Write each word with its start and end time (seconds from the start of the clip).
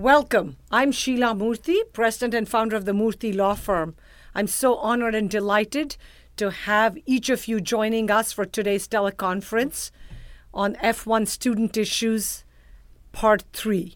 Welcome. 0.00 0.56
I'm 0.70 0.92
Sheila 0.92 1.34
Murthy, 1.34 1.82
president 1.92 2.32
and 2.32 2.48
founder 2.48 2.74
of 2.74 2.86
the 2.86 2.92
Murthy 2.92 3.36
Law 3.36 3.52
Firm. 3.52 3.96
I'm 4.34 4.46
so 4.46 4.76
honored 4.76 5.14
and 5.14 5.28
delighted 5.28 5.98
to 6.38 6.50
have 6.50 6.96
each 7.04 7.28
of 7.28 7.46
you 7.46 7.60
joining 7.60 8.10
us 8.10 8.32
for 8.32 8.46
today's 8.46 8.88
teleconference 8.88 9.90
on 10.54 10.76
F1 10.76 11.28
Student 11.28 11.76
Issues, 11.76 12.44
Part 13.12 13.44
3. 13.52 13.94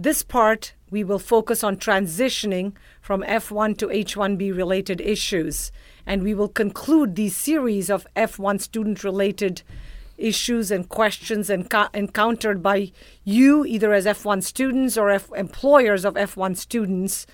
This 0.00 0.24
part, 0.24 0.74
we 0.90 1.04
will 1.04 1.20
focus 1.20 1.62
on 1.62 1.76
transitioning 1.76 2.72
from 3.00 3.22
F1 3.22 3.78
to 3.78 3.86
H1B 3.86 4.52
related 4.52 5.00
issues, 5.00 5.70
and 6.04 6.24
we 6.24 6.34
will 6.34 6.48
conclude 6.48 7.14
these 7.14 7.36
series 7.36 7.88
of 7.88 8.04
F1 8.16 8.60
student 8.60 9.04
related 9.04 9.58
issues 9.58 9.85
and 10.18 10.88
questions 10.88 11.48
enco- 11.48 11.94
encountered 11.94 12.62
by 12.62 12.92
you, 13.24 13.64
either 13.64 13.92
as 13.92 14.06
F1 14.06 14.42
students 14.42 14.96
or 14.96 15.10
F- 15.10 15.30
employers 15.36 16.04
of 16.04 16.14
F1 16.14 16.56
students, 16.56 17.26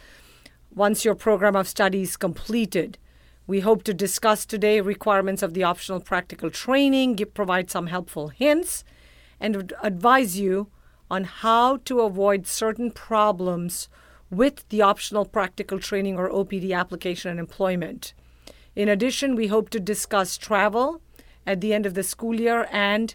once 0.74 1.04
your 1.04 1.14
program 1.14 1.54
of 1.54 1.68
study 1.68 2.02
is 2.02 2.16
completed. 2.16 2.98
We 3.46 3.60
hope 3.60 3.82
to 3.84 3.94
discuss 3.94 4.46
today 4.46 4.80
requirements 4.80 5.42
of 5.42 5.54
the 5.54 5.64
optional 5.64 6.00
practical 6.00 6.50
training, 6.50 7.16
give, 7.16 7.34
provide 7.34 7.70
some 7.70 7.88
helpful 7.88 8.28
hints, 8.28 8.84
and 9.40 9.72
advise 9.82 10.38
you 10.38 10.68
on 11.10 11.24
how 11.24 11.76
to 11.78 12.00
avoid 12.00 12.46
certain 12.46 12.90
problems 12.90 13.88
with 14.30 14.66
the 14.70 14.80
optional 14.80 15.26
practical 15.26 15.78
training 15.78 16.16
or 16.16 16.32
OPT 16.32 16.70
application 16.72 17.30
and 17.30 17.38
employment. 17.38 18.14
In 18.74 18.88
addition, 18.88 19.36
we 19.36 19.48
hope 19.48 19.68
to 19.70 19.80
discuss 19.80 20.38
travel 20.38 21.02
at 21.46 21.60
the 21.60 21.72
end 21.74 21.86
of 21.86 21.94
the 21.94 22.02
school 22.02 22.40
year 22.40 22.68
and 22.70 23.14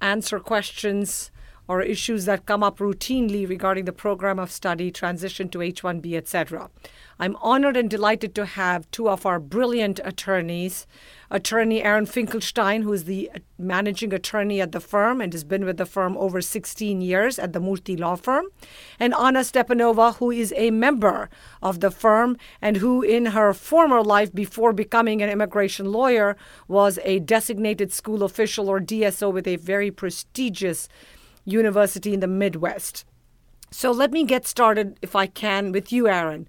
answer 0.00 0.38
questions 0.38 1.30
or 1.72 1.80
issues 1.80 2.26
that 2.26 2.44
come 2.44 2.62
up 2.62 2.80
routinely 2.80 3.48
regarding 3.48 3.86
the 3.86 3.92
program 3.92 4.38
of 4.38 4.50
study, 4.50 4.90
transition 4.90 5.48
to 5.48 5.58
H1B, 5.58 6.14
etc. 6.14 6.68
I'm 7.18 7.34
honored 7.36 7.78
and 7.78 7.88
delighted 7.88 8.34
to 8.34 8.44
have 8.44 8.90
two 8.90 9.08
of 9.08 9.24
our 9.24 9.40
brilliant 9.40 9.98
attorneys 10.04 10.86
attorney 11.30 11.82
Aaron 11.82 12.04
Finkelstein, 12.04 12.82
who 12.82 12.92
is 12.92 13.04
the 13.04 13.30
managing 13.56 14.12
attorney 14.12 14.60
at 14.60 14.72
the 14.72 14.80
firm 14.80 15.22
and 15.22 15.32
has 15.32 15.44
been 15.44 15.64
with 15.64 15.78
the 15.78 15.86
firm 15.86 16.14
over 16.18 16.42
16 16.42 17.00
years 17.00 17.38
at 17.38 17.54
the 17.54 17.58
Murthy 17.60 17.98
Law 17.98 18.16
Firm, 18.16 18.44
and 19.00 19.14
Anna 19.14 19.40
Stepanova, 19.40 20.16
who 20.16 20.30
is 20.30 20.52
a 20.58 20.70
member 20.70 21.30
of 21.62 21.80
the 21.80 21.90
firm 21.90 22.36
and 22.60 22.76
who, 22.76 23.00
in 23.00 23.26
her 23.26 23.54
former 23.54 24.02
life 24.02 24.34
before 24.34 24.74
becoming 24.74 25.22
an 25.22 25.30
immigration 25.30 25.90
lawyer, 25.90 26.36
was 26.68 26.98
a 27.02 27.20
designated 27.20 27.94
school 27.94 28.22
official 28.22 28.68
or 28.68 28.78
DSO 28.78 29.32
with 29.32 29.46
a 29.46 29.56
very 29.56 29.90
prestigious 29.90 30.86
university 31.44 32.14
in 32.14 32.20
the 32.20 32.26
Midwest. 32.26 33.04
So 33.70 33.90
let 33.90 34.12
me 34.12 34.24
get 34.24 34.46
started, 34.46 34.98
if 35.02 35.16
I 35.16 35.26
can, 35.26 35.72
with 35.72 35.92
you, 35.92 36.06
Aaron. 36.08 36.46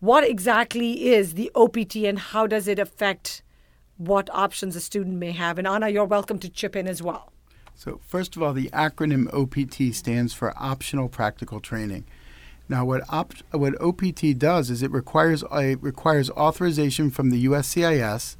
What 0.00 0.24
exactly 0.24 1.08
is 1.08 1.34
the 1.34 1.50
OPT 1.54 1.96
and 1.96 2.18
how 2.18 2.46
does 2.46 2.68
it 2.68 2.78
affect 2.78 3.42
what 3.98 4.28
options 4.32 4.76
a 4.76 4.80
student 4.80 5.16
may 5.16 5.32
have? 5.32 5.58
And 5.58 5.66
Anna, 5.66 5.88
you're 5.88 6.04
welcome 6.04 6.38
to 6.40 6.48
chip 6.48 6.76
in 6.76 6.86
as 6.86 7.02
well. 7.02 7.32
So, 7.74 8.00
first 8.06 8.36
of 8.36 8.42
all, 8.42 8.54
the 8.54 8.70
acronym 8.70 9.28
OPT 9.34 9.94
stands 9.94 10.32
for 10.32 10.54
Optional 10.56 11.08
Practical 11.08 11.60
Training. 11.60 12.06
Now, 12.68 12.84
what 12.84 13.02
op- 13.10 13.34
what 13.52 13.80
OPT 13.80 14.38
does 14.38 14.70
is 14.70 14.82
it 14.82 14.90
requires 14.90 15.44
it 15.52 15.82
requires 15.82 16.30
authorization 16.30 17.10
from 17.10 17.30
the 17.30 17.44
USCIS, 17.44 18.36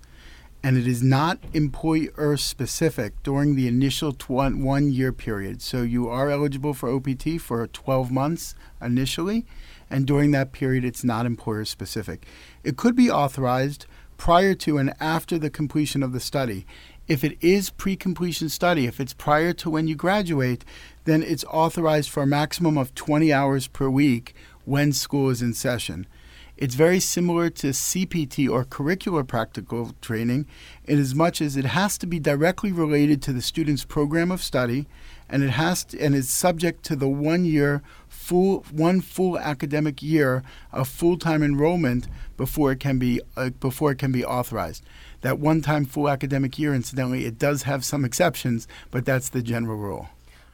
and 0.67 0.77
it 0.77 0.89
is 0.89 1.01
not 1.01 1.39
employer 1.55 2.37
specific 2.37 3.23
during 3.23 3.55
the 3.55 3.69
initial 3.69 4.13
tw- 4.13 4.31
one 4.31 4.91
year 4.91 5.13
period. 5.13 5.63
So, 5.63 5.83
you 5.83 6.09
are 6.09 6.29
eligible 6.29 6.75
for 6.75 6.93
OPT 6.93 7.41
for 7.41 7.65
12 7.69 8.11
months 8.11 8.57
initially, 8.83 9.47
and 9.89 10.09
during 10.09 10.33
that 10.33 10.51
period, 10.51 10.85
it's 10.85 11.05
not 11.05 11.25
employer 11.25 11.65
specific. 11.65 12.27
It 12.65 12.77
could 12.77 12.97
be 12.97 13.09
authorized 13.09 13.87
prior 14.17 14.55
to 14.55 14.77
and 14.77 14.93
after 14.99 15.39
the 15.39 15.51
completion 15.51 16.03
of 16.03 16.13
the 16.13 16.19
study. 16.19 16.67
If 17.07 17.23
it 17.23 17.39
is 17.41 17.71
pre 17.71 17.95
completion 17.95 18.49
study, 18.49 18.87
if 18.87 18.99
it's 18.99 19.15
prior 19.15 19.53
to 19.53 19.71
when 19.71 19.87
you 19.87 19.95
graduate, 19.95 20.65
then 21.05 21.23
it's 21.23 21.45
authorized 21.45 22.11
for 22.11 22.25
a 22.25 22.27
maximum 22.27 22.77
of 22.77 22.93
20 22.97 23.33
hours 23.33 23.69
per 23.69 23.89
week 23.89 24.35
when 24.65 24.93
school 24.93 25.31
is 25.31 25.43
in 25.43 25.55
session. 25.55 26.09
It's 26.57 26.75
very 26.75 27.01
similar 27.01 27.51
to 27.51 27.69
CPT 27.69 28.49
or 28.49 28.65
curricular 28.65 29.27
practical 29.27 29.93
training 30.01 30.47
in 30.85 30.99
as 30.99 31.15
much 31.15 31.43
as 31.43 31.55
it 31.55 31.67
has 31.67 31.99
to 31.99 32.07
be 32.07 32.19
directly 32.19 32.73
related 32.73 33.21
to 33.23 33.35
the 33.35 33.43
student's 33.43 33.85
program 33.85 34.31
of 34.31 34.43
study 34.43 34.87
and 35.29 35.43
it 35.43 35.51
has 35.51 35.85
to, 35.85 36.01
and 36.01 36.15
is 36.15 36.31
subject 36.31 36.83
to 36.85 36.97
the 36.97 37.09
one 37.09 37.45
year 37.45 37.83
full 38.09 38.65
one 38.71 39.03
full 39.03 39.39
academic 39.39 40.03
year 40.03 40.43
of 40.73 40.89
full-time 40.89 41.43
enrollment 41.43 42.09
before 42.37 42.73
it 42.73 42.81
can 42.81 42.99
be 42.99 43.21
uh, 43.37 43.51
before 43.51 43.93
it 43.93 43.99
can 43.99 44.13
be 44.13 44.25
authorized. 44.25 44.83
That 45.21 45.39
one-time 45.39 45.85
full 45.85 46.09
academic 46.09 46.59
year, 46.59 46.75
incidentally, 46.75 47.27
it 47.27 47.39
does 47.39 47.65
have 47.65 47.85
some 47.85 48.05
exceptions, 48.05 48.67
but 48.91 49.05
that's 49.05 49.29
the 49.29 49.43
general 49.43 49.77
rule. 49.77 50.09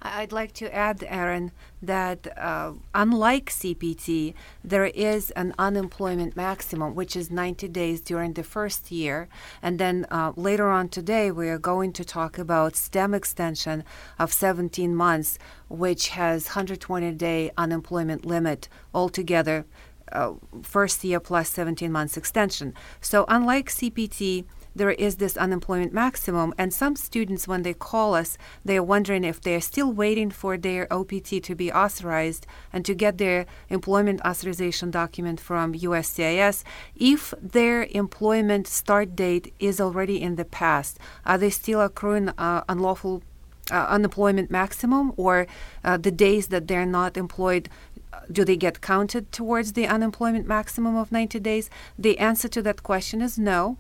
I'd 0.05 0.33
like 0.33 0.53
to 0.55 0.75
add, 0.75 1.05
Aaron, 1.09 1.53
that 1.81 2.27
uh, 2.37 2.73
unlike 2.95 3.51
CPT, 3.51 4.35
there 4.65 4.87
is 4.87 5.31
an 5.33 5.55
unemployment 5.59 6.37
maximum, 6.37 6.95
which 6.95 7.15
is 7.15 7.31
90 7.31 7.69
days 7.69 8.01
during 8.01 8.33
the 8.33 8.43
first 8.43 8.91
year. 8.91 9.29
And 9.63 9.79
then 9.79 10.07
uh, 10.11 10.33
later 10.37 10.69
on 10.69 10.89
today, 10.89 11.31
we 11.31 11.49
are 11.49 11.59
going 11.59 11.93
to 11.95 12.05
talk 12.05 12.37
about 12.37 12.75
STEM 12.75 13.15
extension 13.15 13.85
of 14.19 14.33
17 14.33 14.95
months, 14.95 15.39
which 15.69 16.09
has 16.09 16.47
120 16.47 17.13
day 17.13 17.53
unemployment 17.57 18.25
limit 18.25 18.69
altogether. 18.93 19.65
Uh, 20.11 20.35
first 20.63 21.03
year 21.05 21.19
plus 21.21 21.49
17 21.49 21.91
months 21.91 22.19
extension. 22.19 22.75
So, 23.01 23.25
unlike 23.29 23.71
CPT, 23.71 24.45
there 24.75 24.91
is 24.91 25.17
this 25.17 25.37
unemployment 25.37 25.93
maximum. 25.93 26.55
And 26.59 26.73
some 26.73 26.97
students, 26.97 27.49
when 27.49 27.63
they 27.63 27.75
call 27.75 28.15
us, 28.15 28.39
they're 28.65 28.83
wondering 28.83 29.25
if 29.25 29.41
they're 29.41 29.61
still 29.61 29.93
waiting 29.93 30.31
for 30.31 30.57
their 30.57 30.93
OPT 30.93 31.43
to 31.43 31.55
be 31.55 31.73
authorized 31.73 32.47
and 32.73 32.85
to 32.85 32.95
get 32.95 33.19
their 33.19 33.47
employment 33.69 34.21
authorization 34.25 34.91
document 34.91 35.41
from 35.41 35.75
USCIS. 35.75 36.63
If 36.97 37.35
their 37.41 37.85
employment 37.91 38.67
start 38.67 39.15
date 39.17 39.53
is 39.59 39.81
already 39.81 40.21
in 40.21 40.37
the 40.37 40.45
past, 40.45 40.99
are 41.27 41.39
they 41.39 41.51
still 41.51 41.81
accruing 41.81 42.31
uh, 42.31 42.65
unlawful 42.69 43.23
uh, 43.71 43.87
unemployment 43.89 44.51
maximum 44.51 45.13
or 45.17 45.47
uh, 45.85 45.97
the 45.97 46.11
days 46.11 46.49
that 46.49 46.67
they're 46.67 46.87
not 46.87 47.17
employed 47.17 47.69
uh, 48.13 48.21
do 48.31 48.45
they 48.45 48.57
get 48.57 48.81
counted 48.81 49.31
towards 49.31 49.75
the 49.75 49.87
unemployment 49.87 50.47
maximum 50.47 50.97
of 50.97 51.13
90 51.13 51.39
days 51.41 51.71
the 51.97 52.19
answer 52.19 52.49
to 52.49 52.61
that 52.61 52.83
question 52.83 53.23
is 53.23 53.39
no 53.39 53.79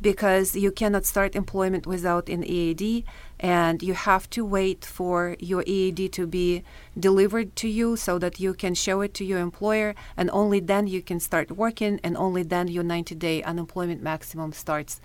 because 0.00 0.56
you 0.56 0.70
cannot 0.72 1.04
start 1.04 1.36
employment 1.36 1.86
without 1.86 2.28
an 2.28 2.42
EAD 2.44 3.04
and 3.38 3.82
you 3.82 3.94
have 3.94 4.28
to 4.30 4.44
wait 4.44 4.84
for 4.84 5.36
your 5.38 5.62
EAD 5.66 6.12
to 6.12 6.26
be 6.26 6.62
delivered 6.98 7.54
to 7.56 7.68
you 7.68 7.96
so 7.96 8.18
that 8.18 8.40
you 8.40 8.54
can 8.54 8.74
show 8.74 9.00
it 9.00 9.14
to 9.14 9.24
your 9.24 9.38
employer 9.38 9.94
and 10.16 10.30
only 10.30 10.60
then 10.60 10.86
you 10.86 11.02
can 11.02 11.20
start 11.20 11.50
working 11.50 12.00
and 12.02 12.16
only 12.16 12.42
then 12.42 12.68
your 12.68 12.84
90 12.84 13.14
day 13.14 13.42
unemployment 13.42 14.02
maximum 14.02 14.52
starts 14.52 15.00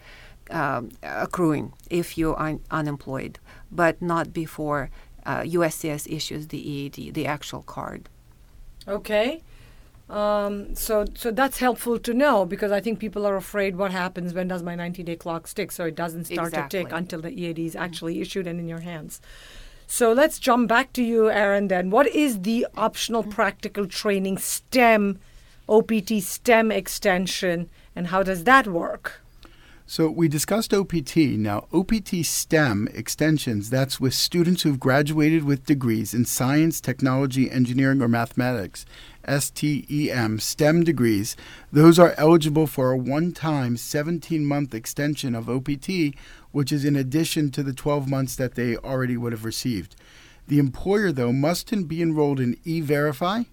um, 0.49 0.91
accruing 1.03 1.73
if 1.89 2.17
you 2.17 2.35
are 2.35 2.57
unemployed, 2.71 3.39
but 3.71 4.01
not 4.01 4.33
before 4.33 4.89
uh, 5.25 5.41
USCIS 5.41 6.11
issues 6.11 6.47
the 6.47 6.69
EAD, 6.69 7.13
the 7.13 7.25
actual 7.25 7.63
card. 7.63 8.09
Okay. 8.87 9.41
Um, 10.09 10.75
so, 10.75 11.05
so 11.15 11.31
that's 11.31 11.57
helpful 11.57 11.97
to 11.97 12.13
know 12.13 12.45
because 12.45 12.71
I 12.71 12.79
think 12.79 12.99
people 12.99 13.25
are 13.25 13.35
afraid 13.35 13.75
what 13.75 13.91
happens 13.91 14.33
when 14.33 14.47
does 14.47 14.61
my 14.61 14.75
90 14.75 15.03
day 15.03 15.15
clock 15.15 15.47
stick? 15.47 15.71
So 15.71 15.85
it 15.85 15.95
doesn't 15.95 16.25
start 16.25 16.49
exactly. 16.49 16.79
to 16.79 16.85
tick 16.85 16.93
until 16.93 17.21
the 17.21 17.31
EAD 17.31 17.59
is 17.59 17.75
actually 17.75 18.21
issued 18.21 18.45
and 18.45 18.59
in 18.59 18.67
your 18.67 18.81
hands. 18.81 19.19
So 19.87 20.11
let's 20.13 20.39
jump 20.39 20.67
back 20.67 20.93
to 20.93 21.03
you, 21.03 21.29
Aaron. 21.29 21.67
Then, 21.67 21.89
what 21.89 22.07
is 22.07 22.41
the 22.41 22.67
optional 22.75 23.23
practical 23.23 23.85
training 23.87 24.39
STEM, 24.39 25.19
OPT 25.69 26.21
STEM 26.21 26.71
extension, 26.71 27.69
and 27.95 28.07
how 28.07 28.23
does 28.23 28.45
that 28.45 28.67
work? 28.67 29.21
So 29.87 30.09
we 30.09 30.27
discussed 30.27 30.73
OPT. 30.73 31.15
Now, 31.37 31.67
OPT 31.71 32.25
STEM 32.25 32.89
extensions, 32.91 33.69
that's 33.69 33.99
with 33.99 34.15
students 34.15 34.63
who've 34.63 34.79
graduated 34.79 35.43
with 35.43 35.67
degrees 35.67 36.11
in 36.11 36.25
science, 36.25 36.81
technology, 36.81 37.51
engineering, 37.51 38.01
or 38.01 38.07
mathematics. 38.07 38.87
STEM, 39.27 40.39
STEM 40.39 40.83
degrees, 40.83 41.35
those 41.71 41.99
are 41.99 42.15
eligible 42.17 42.65
for 42.65 42.91
a 42.91 42.97
one 42.97 43.31
time 43.31 43.77
17 43.77 44.43
month 44.43 44.73
extension 44.73 45.35
of 45.35 45.47
OPT, 45.47 46.15
which 46.51 46.71
is 46.71 46.83
in 46.83 46.95
addition 46.95 47.51
to 47.51 47.61
the 47.61 47.73
12 47.73 48.09
months 48.09 48.35
that 48.35 48.55
they 48.55 48.77
already 48.77 49.17
would 49.17 49.33
have 49.33 49.45
received. 49.45 49.95
The 50.47 50.57
employer, 50.57 51.11
though, 51.11 51.31
must 51.31 51.69
be 51.87 52.01
enrolled 52.01 52.39
in 52.39 52.57
e 52.63 52.81
Verify 52.81 53.43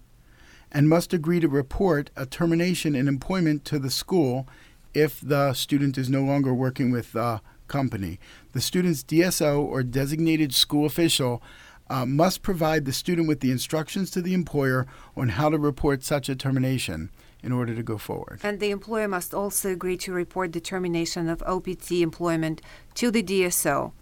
and 0.70 0.88
must 0.88 1.12
agree 1.12 1.40
to 1.40 1.48
report 1.48 2.10
a 2.16 2.24
termination 2.24 2.94
in 2.94 3.06
employment 3.06 3.66
to 3.66 3.78
the 3.78 3.90
school 3.90 4.48
if 4.94 5.20
the 5.20 5.52
student 5.54 5.98
is 5.98 6.08
no 6.08 6.22
longer 6.22 6.52
working 6.52 6.90
with 6.90 7.12
the 7.12 7.40
company. 7.68 8.18
The 8.52 8.60
student's 8.60 9.02
DSO 9.02 9.62
or 9.62 9.82
designated 9.82 10.54
school 10.54 10.84
official 10.84 11.42
uh, 11.88 12.06
must 12.06 12.42
provide 12.42 12.84
the 12.84 12.92
student 12.92 13.28
with 13.28 13.40
the 13.40 13.50
instructions 13.50 14.10
to 14.12 14.22
the 14.22 14.34
employer 14.34 14.86
on 15.16 15.30
how 15.30 15.48
to 15.50 15.58
report 15.58 16.04
such 16.04 16.28
a 16.28 16.36
termination 16.36 17.10
in 17.42 17.52
order 17.52 17.74
to 17.74 17.82
go 17.82 17.98
forward. 17.98 18.40
And 18.42 18.60
the 18.60 18.70
employer 18.70 19.08
must 19.08 19.34
also 19.34 19.70
agree 19.70 19.96
to 19.98 20.12
report 20.12 20.52
the 20.52 20.60
termination 20.60 21.28
of 21.28 21.42
OPT 21.42 21.92
employment 21.92 22.62
to 22.94 23.10
the 23.10 23.22
DSO. 23.22 23.92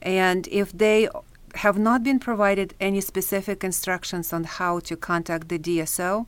And 0.00 0.46
if 0.48 0.72
they 0.72 1.08
have 1.56 1.78
not 1.78 2.02
been 2.02 2.18
provided 2.18 2.74
any 2.80 3.00
specific 3.00 3.64
instructions 3.64 4.32
on 4.32 4.44
how 4.44 4.80
to 4.80 4.96
contact 4.96 5.48
the 5.48 5.58
DSO, 5.58 6.26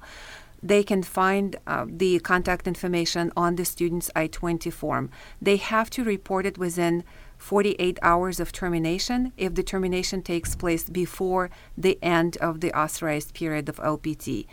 they 0.63 0.83
can 0.83 1.03
find 1.03 1.57
uh, 1.67 1.87
the 1.89 2.19
contact 2.21 2.67
information 2.67 3.33
on 3.37 3.57
the 3.57 3.65
student's 3.65 4.11
I 4.17 4.27
20 4.27 4.71
form. 4.71 5.11
They 5.41 5.57
have 5.57 5.91
to 5.91 6.05
report 6.05 6.47
it 6.47 6.59
within 6.59 7.05
48 7.39 7.99
hours 8.03 8.41
of 8.41 8.53
termination 8.53 9.33
if 9.37 9.55
the 9.55 9.63
termination 9.63 10.23
takes 10.23 10.57
place 10.57 10.89
before 10.89 11.51
the 11.77 11.99
end 12.03 12.37
of 12.39 12.61
the 12.61 12.77
authorized 12.77 13.35
period 13.35 13.69
of 13.69 13.81
OPT. 13.81 14.47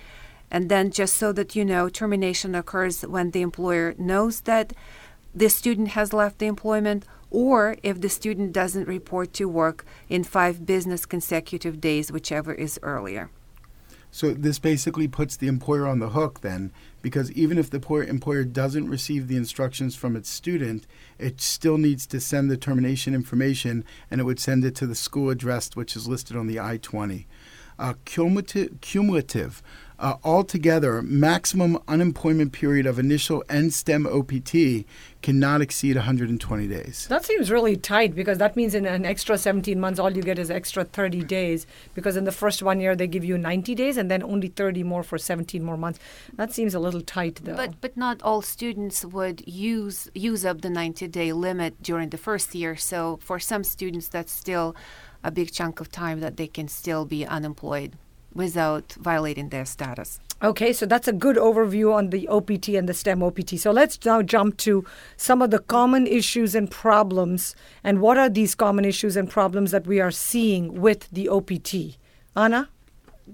And 0.52 0.70
then, 0.70 0.92
just 0.92 1.16
so 1.16 1.32
that 1.34 1.56
you 1.56 1.66
know, 1.66 1.90
termination 1.90 2.54
occurs 2.54 3.02
when 3.02 3.32
the 3.32 3.42
employer 3.42 3.96
knows 3.98 4.42
that 4.42 4.74
the 5.34 5.50
student 5.50 5.90
has 5.90 6.14
left 6.14 6.38
the 6.38 6.46
employment 6.46 7.06
or 7.32 7.76
if 7.82 8.00
the 8.00 8.10
student 8.10 8.54
doesn't 8.54 8.88
report 8.88 9.34
to 9.34 9.46
work 9.50 9.84
in 10.08 10.24
five 10.24 10.66
business 10.66 11.08
consecutive 11.08 11.82
days, 11.82 12.12
whichever 12.12 12.54
is 12.54 12.80
earlier. 12.84 13.32
So 14.14 14.32
this 14.32 14.60
basically 14.60 15.08
puts 15.08 15.36
the 15.36 15.48
employer 15.48 15.88
on 15.88 15.98
the 15.98 16.10
hook 16.10 16.42
then, 16.42 16.72
because 17.02 17.32
even 17.32 17.58
if 17.58 17.72
the 17.72 17.82
employer 18.08 18.44
doesn't 18.44 18.88
receive 18.88 19.28
the 19.28 19.38
instructions 19.38 19.96
from 19.96 20.16
its 20.16 20.30
student, 20.30 20.86
it 21.18 21.42
still 21.42 21.80
needs 21.80 22.06
to 22.06 22.20
send 22.20 22.52
the 22.52 22.56
termination 22.56 23.16
information, 23.16 23.84
and 24.12 24.22
it 24.22 24.26
would 24.26 24.40
send 24.40 24.64
it 24.66 24.76
to 24.76 24.86
the 24.86 24.94
school 24.94 25.32
address, 25.32 25.76
which 25.76 25.96
is 25.96 26.08
listed 26.08 26.38
on 26.38 26.46
the 26.46 26.60
I-20. 26.60 27.26
Uh, 27.80 27.96
cumulative, 28.06 28.80
cumulative 28.82 29.64
uh, 29.98 30.18
altogether, 30.24 31.02
maximum 31.02 31.80
unemployment 31.88 32.52
period 32.52 32.86
of 32.86 33.00
initial 33.00 33.44
and 33.50 33.74
STEM 33.74 34.06
OPT 34.06 34.86
cannot 35.24 35.62
exceed 35.62 35.96
120 35.96 36.68
days. 36.68 37.08
That 37.10 37.26
seems 37.26 37.50
really 37.50 37.76
tight 37.76 38.14
because 38.14 38.38
that 38.38 38.56
means 38.56 38.76
in 38.76 38.86
an 38.86 39.06
extra 39.06 39.38
17 39.38 39.80
months, 39.80 40.00
all 40.00 40.12
you 40.12 40.22
get 40.22 40.38
is 40.38 40.52
extra 40.52 40.84
30 40.84 41.24
days. 41.24 41.66
Because 41.96 42.16
in 42.18 42.26
the 42.26 42.32
first 42.32 42.62
one 42.62 42.80
year, 42.80 42.96
they 42.96 43.08
give 43.08 43.24
you 43.24 43.38
90 43.38 43.74
days 43.74 43.98
and 43.98 44.12
then 44.12 44.22
only 44.22 44.50
30 44.50 44.84
more 44.84 45.02
for 45.02 45.18
17 45.18 45.64
more 45.64 45.78
months. 45.78 46.00
That 46.36 46.52
seems 46.52 46.76
a 46.76 46.80
little 46.80 47.02
tight, 47.02 47.40
though. 47.44 47.56
But 47.56 47.82
but 47.82 47.98
not 47.98 48.22
all 48.22 48.42
students 48.42 49.04
would 49.06 49.48
use 49.48 50.10
use 50.14 50.46
up 50.46 50.62
the 50.62 50.70
90 50.70 51.08
day 51.08 51.32
limit 51.34 51.82
during 51.82 52.10
the 52.10 52.18
first 52.18 52.54
year. 52.54 52.76
So 52.76 53.18
for 53.24 53.40
some 53.40 53.64
students, 53.64 54.08
that's 54.10 54.32
still 54.32 54.76
a 55.24 55.32
big 55.32 55.52
chunk 55.52 55.80
of 55.80 55.90
time 55.90 56.20
that 56.20 56.36
they 56.36 56.48
can 56.48 56.68
still 56.68 57.06
be 57.06 57.26
unemployed 57.26 57.94
without 58.34 58.94
violating 59.00 59.50
their 59.50 59.66
status. 59.66 60.20
Okay, 60.44 60.74
so 60.74 60.86
that's 60.86 61.08
a 61.08 61.14
good 61.14 61.38
overview 61.38 61.94
on 61.94 62.10
the 62.10 62.28
OPT 62.28 62.70
and 62.70 62.90
the 62.90 62.94
STEM 62.94 63.24
OPT. 63.24 63.58
So 63.58 63.72
let's 63.72 63.98
now 64.04 64.22
jump 64.22 64.58
to 64.58 64.84
some 65.16 65.42
of 65.42 65.52
the 65.52 65.60
common 65.60 66.06
issues 66.06 66.54
and 66.54 66.70
problems. 66.70 67.56
And 67.82 68.02
what 68.02 68.18
are 68.18 68.28
these 68.28 68.54
common 68.54 68.84
issues 68.84 69.16
and 69.16 69.30
problems 69.30 69.72
that 69.72 69.88
we 69.88 70.02
are 70.02 70.12
seeing 70.12 70.82
with 70.82 71.10
the 71.12 71.30
OPT? 71.30 71.98
Anna? 72.36 72.68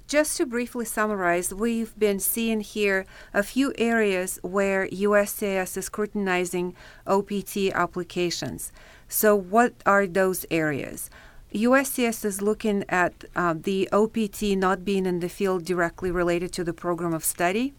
Just 0.07 0.37
to 0.37 0.45
briefly 0.45 0.85
summarize, 0.85 1.51
we've 1.51 1.97
been 1.97 2.19
seeing 2.19 2.61
here 2.61 3.07
a 3.33 3.41
few 3.41 3.73
areas 3.79 4.37
where 4.43 4.87
USCIS 4.89 5.77
is 5.77 5.85
scrutinizing 5.85 6.75
OPT 7.07 7.71
applications. 7.73 8.71
So, 9.07 9.35
what 9.35 9.73
are 9.87 10.05
those 10.05 10.45
areas? 10.51 11.09
USCIS 11.53 12.25
is 12.25 12.43
looking 12.43 12.85
at 12.89 13.23
uh, 13.35 13.55
the 13.59 13.89
OPT 13.91 14.55
not 14.55 14.85
being 14.85 15.07
in 15.07 15.19
the 15.19 15.29
field 15.29 15.65
directly 15.65 16.11
related 16.11 16.53
to 16.53 16.63
the 16.63 16.73
program 16.73 17.11
of 17.11 17.25
study, 17.25 17.73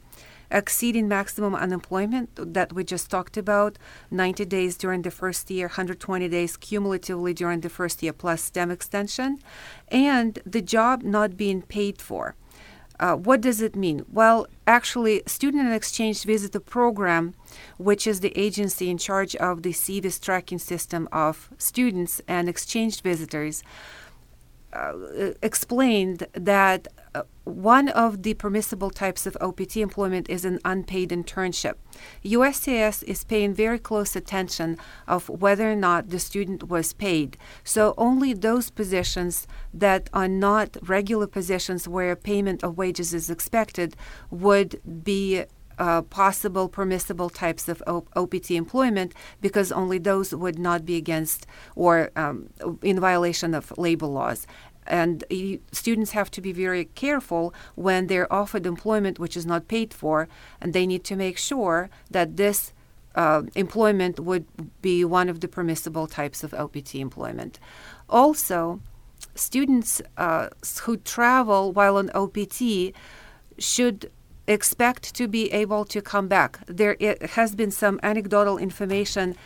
exceeding 0.51 1.07
maximum 1.07 1.55
unemployment 1.55 2.31
that 2.53 2.73
we 2.73 2.83
just 2.83 3.09
talked 3.09 3.37
about 3.37 3.79
90 4.11 4.45
days 4.47 4.77
during 4.77 5.03
the 5.03 5.11
first 5.13 5.49
year, 5.53 5.69
120 5.69 6.29
days 6.29 6.57
cumulatively 6.57 7.33
during 7.33 7.61
the 7.61 7.69
first 7.69 8.03
year 8.03 8.13
plus 8.13 8.43
STEM 8.43 8.73
extension, 8.73 9.39
and 9.87 10.41
the 10.45 10.63
job 10.63 11.05
not 11.05 11.37
being 11.37 11.63
paid 11.63 12.03
for. 12.03 12.35
Uh, 13.01 13.17
what 13.17 13.41
does 13.41 13.63
it 13.63 13.75
mean? 13.75 14.05
Well, 14.13 14.47
actually, 14.67 15.23
Student 15.27 15.65
and 15.65 15.75
Exchange 15.75 16.23
Visitor 16.23 16.61
Program, 16.61 17.35
which 17.79 18.07
is 18.07 18.21
the 18.21 18.39
agency 18.39 18.91
in 18.91 18.99
charge 18.99 19.35
of 19.37 19.63
the 19.63 19.73
SEVIS 19.73 20.21
tracking 20.21 20.59
system 20.59 21.09
of 21.11 21.49
students 21.57 22.21
and 22.29 22.47
exchange 22.47 23.01
visitors, 23.01 23.63
uh, 24.73 24.93
explained 25.43 26.27
that 26.33 26.89
uh, 27.15 27.23
one 27.45 27.89
of 27.89 28.23
the 28.23 28.35
permissible 28.35 28.91
types 28.91 29.27
of 29.27 29.37
OPT 29.41 29.79
employment 29.79 30.31
is 30.31 30.45
an 30.45 30.61
unpaid 30.65 31.11
internship. 31.11 31.75
USCIS 32.25 33.03
is 33.05 33.25
paying 33.25 33.53
very 33.53 33.79
close 33.79 34.15
attention 34.15 34.79
of 35.09 35.29
whether 35.29 35.73
or 35.73 35.75
not 35.75 36.11
the 36.11 36.21
student 36.21 36.69
was 36.69 36.93
paid. 36.93 37.37
So 37.65 37.95
only 37.99 38.33
those 38.33 38.71
positions 38.71 39.49
that 39.75 40.09
are 40.13 40.29
not 40.29 40.77
regular 40.89 41.27
positions 41.27 41.89
where 41.89 42.15
payment 42.15 42.63
of 42.63 42.79
wages 42.79 43.13
is 43.13 43.29
expected 43.29 43.97
would 44.31 44.81
be 45.03 45.45
uh, 45.81 46.03
possible 46.03 46.69
permissible 46.69 47.31
types 47.31 47.67
of 47.67 47.83
OPT 48.15 48.51
employment 48.51 49.15
because 49.41 49.73
only 49.73 49.99
those 49.99 50.35
would 50.35 50.59
not 50.59 50.85
be 50.85 50.97
against 50.97 51.47
or 51.75 52.11
um, 52.15 52.51
in 52.83 53.01
violation 53.01 53.55
of 53.55 53.73
labor 53.79 54.07
laws. 54.07 54.47
And 54.87 55.25
students 55.73 56.11
have 56.11 56.31
to 56.33 56.41
be 56.41 56.53
very 56.53 56.85
careful 56.85 57.55
when 57.77 58.09
they're 58.09 58.31
offered 58.33 58.67
employment 58.67 59.19
which 59.19 59.37
is 59.37 59.47
not 59.47 59.69
paid 59.69 59.95
for, 59.95 60.29
and 60.61 60.73
they 60.73 60.87
need 60.87 61.05
to 61.05 61.17
make 61.17 61.39
sure 61.39 61.89
that 62.11 62.37
this 62.37 62.73
uh, 63.15 63.43
employment 63.55 64.21
would 64.21 64.47
be 64.83 65.05
one 65.05 65.29
of 65.29 65.41
the 65.41 65.49
permissible 65.49 66.07
types 66.07 66.45
of 66.45 66.53
OPT 66.53 66.97
employment. 66.97 67.59
Also, 68.09 68.81
students 69.35 70.03
uh, 70.17 70.49
who 70.83 70.97
travel 70.99 71.73
while 71.73 71.97
on 71.97 72.11
OPT 72.11 72.93
should 73.59 74.11
expect 74.51 75.15
to 75.15 75.29
be 75.29 75.51
able 75.53 75.85
to 75.85 76.03
come 76.03 76.27
back. 76.27 76.59
There 76.67 76.97
has 77.37 77.55
been 77.55 77.71
some 77.71 78.01
anecdotal 78.03 78.59
information 78.59 79.37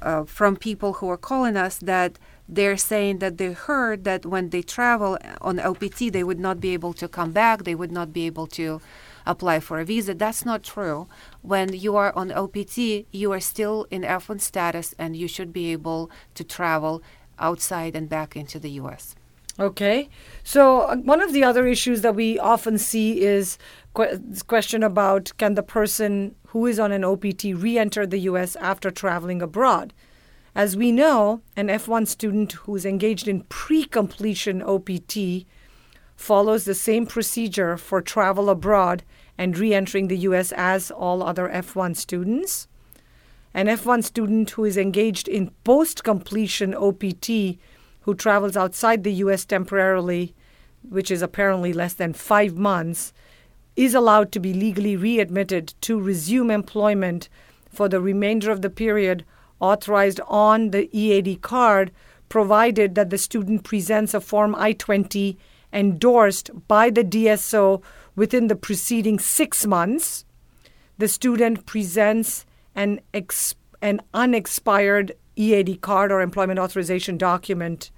uh, 0.00 0.24
from 0.24 0.56
people 0.56 0.94
who 0.94 1.08
are 1.10 1.16
calling 1.16 1.56
us 1.56 1.78
that 1.78 2.18
they're 2.48 2.76
saying 2.76 3.18
that 3.18 3.38
they 3.38 3.52
heard 3.52 4.04
that 4.04 4.24
when 4.24 4.50
they 4.50 4.62
travel 4.62 5.18
on 5.40 5.58
OPT, 5.58 6.12
they 6.12 6.24
would 6.24 6.38
not 6.38 6.60
be 6.60 6.72
able 6.74 6.92
to 6.94 7.08
come 7.08 7.32
back, 7.32 7.64
they 7.64 7.74
would 7.74 7.92
not 7.92 8.12
be 8.12 8.26
able 8.26 8.46
to 8.46 8.80
apply 9.26 9.60
for 9.60 9.80
a 9.80 9.84
visa. 9.84 10.14
That's 10.14 10.44
not 10.44 10.62
true. 10.62 11.08
When 11.42 11.72
you 11.72 11.96
are 11.96 12.12
on 12.14 12.30
OPT, 12.32 13.06
you 13.12 13.32
are 13.32 13.40
still 13.40 13.86
in 13.90 14.02
F1 14.02 14.40
status 14.40 14.94
and 14.98 15.16
you 15.16 15.28
should 15.28 15.52
be 15.52 15.72
able 15.72 16.10
to 16.34 16.44
travel 16.44 17.02
outside 17.38 17.96
and 17.96 18.08
back 18.08 18.36
into 18.36 18.58
the 18.58 18.70
US. 18.82 19.14
Okay. 19.60 20.08
So, 20.42 20.82
uh, 20.82 20.96
one 20.96 21.20
of 21.20 21.32
the 21.32 21.44
other 21.44 21.66
issues 21.66 22.00
that 22.02 22.14
we 22.14 22.38
often 22.38 22.78
see 22.78 23.20
is 23.20 23.58
que- 23.94 24.16
this 24.16 24.42
question 24.42 24.82
about 24.82 25.32
can 25.36 25.54
the 25.54 25.62
person 25.62 26.34
who 26.48 26.66
is 26.66 26.78
on 26.80 26.90
an 26.92 27.04
OPT 27.04 27.52
re 27.54 27.78
enter 27.78 28.06
the 28.06 28.20
US 28.20 28.56
after 28.56 28.90
traveling 28.90 29.42
abroad? 29.42 29.92
As 30.54 30.76
we 30.76 30.92
know, 30.92 31.40
an 31.56 31.68
F1 31.68 32.06
student 32.06 32.52
who 32.52 32.76
is 32.76 32.86
engaged 32.86 33.28
in 33.28 33.42
pre 33.44 33.84
completion 33.84 34.62
OPT 34.62 35.46
follows 36.16 36.64
the 36.64 36.74
same 36.74 37.06
procedure 37.06 37.76
for 37.76 38.00
travel 38.00 38.48
abroad 38.48 39.02
and 39.36 39.58
re 39.58 39.74
entering 39.74 40.08
the 40.08 40.18
US 40.18 40.52
as 40.52 40.90
all 40.90 41.22
other 41.22 41.48
F1 41.48 41.94
students. 41.96 42.68
An 43.54 43.66
F1 43.66 44.02
student 44.02 44.50
who 44.50 44.64
is 44.64 44.78
engaged 44.78 45.28
in 45.28 45.50
post 45.64 46.04
completion 46.04 46.74
OPT 46.74 47.58
who 48.02 48.14
travels 48.14 48.56
outside 48.56 49.04
the 49.04 49.12
US 49.14 49.44
temporarily, 49.44 50.34
which 50.88 51.10
is 51.10 51.22
apparently 51.22 51.72
less 51.72 51.94
than 51.94 52.12
five 52.12 52.56
months, 52.56 53.12
is 53.76 53.94
allowed 53.94 54.32
to 54.32 54.40
be 54.40 54.52
legally 54.52 54.96
readmitted 54.96 55.74
to 55.80 56.00
resume 56.00 56.50
employment 56.50 57.28
for 57.70 57.88
the 57.88 58.00
remainder 58.00 58.50
of 58.50 58.62
the 58.62 58.70
period 58.70 59.24
authorized 59.60 60.20
on 60.26 60.70
the 60.70 60.90
EAD 60.96 61.40
card, 61.40 61.92
provided 62.28 62.94
that 62.94 63.10
the 63.10 63.18
student 63.18 63.62
presents 63.62 64.12
a 64.12 64.20
Form 64.20 64.54
I 64.56 64.72
20 64.72 65.38
endorsed 65.72 66.50
by 66.68 66.90
the 66.90 67.04
DSO 67.04 67.82
within 68.16 68.48
the 68.48 68.56
preceding 68.56 69.18
six 69.18 69.66
months. 69.66 70.24
The 70.98 71.08
student 71.08 71.64
presents 71.64 72.44
an, 72.74 73.00
ex- 73.14 73.54
an 73.80 74.02
unexpired 74.12 75.12
EAD 75.36 75.80
card 75.80 76.12
or 76.12 76.20
employment 76.20 76.58
authorization 76.58 77.16
document, 77.16 77.90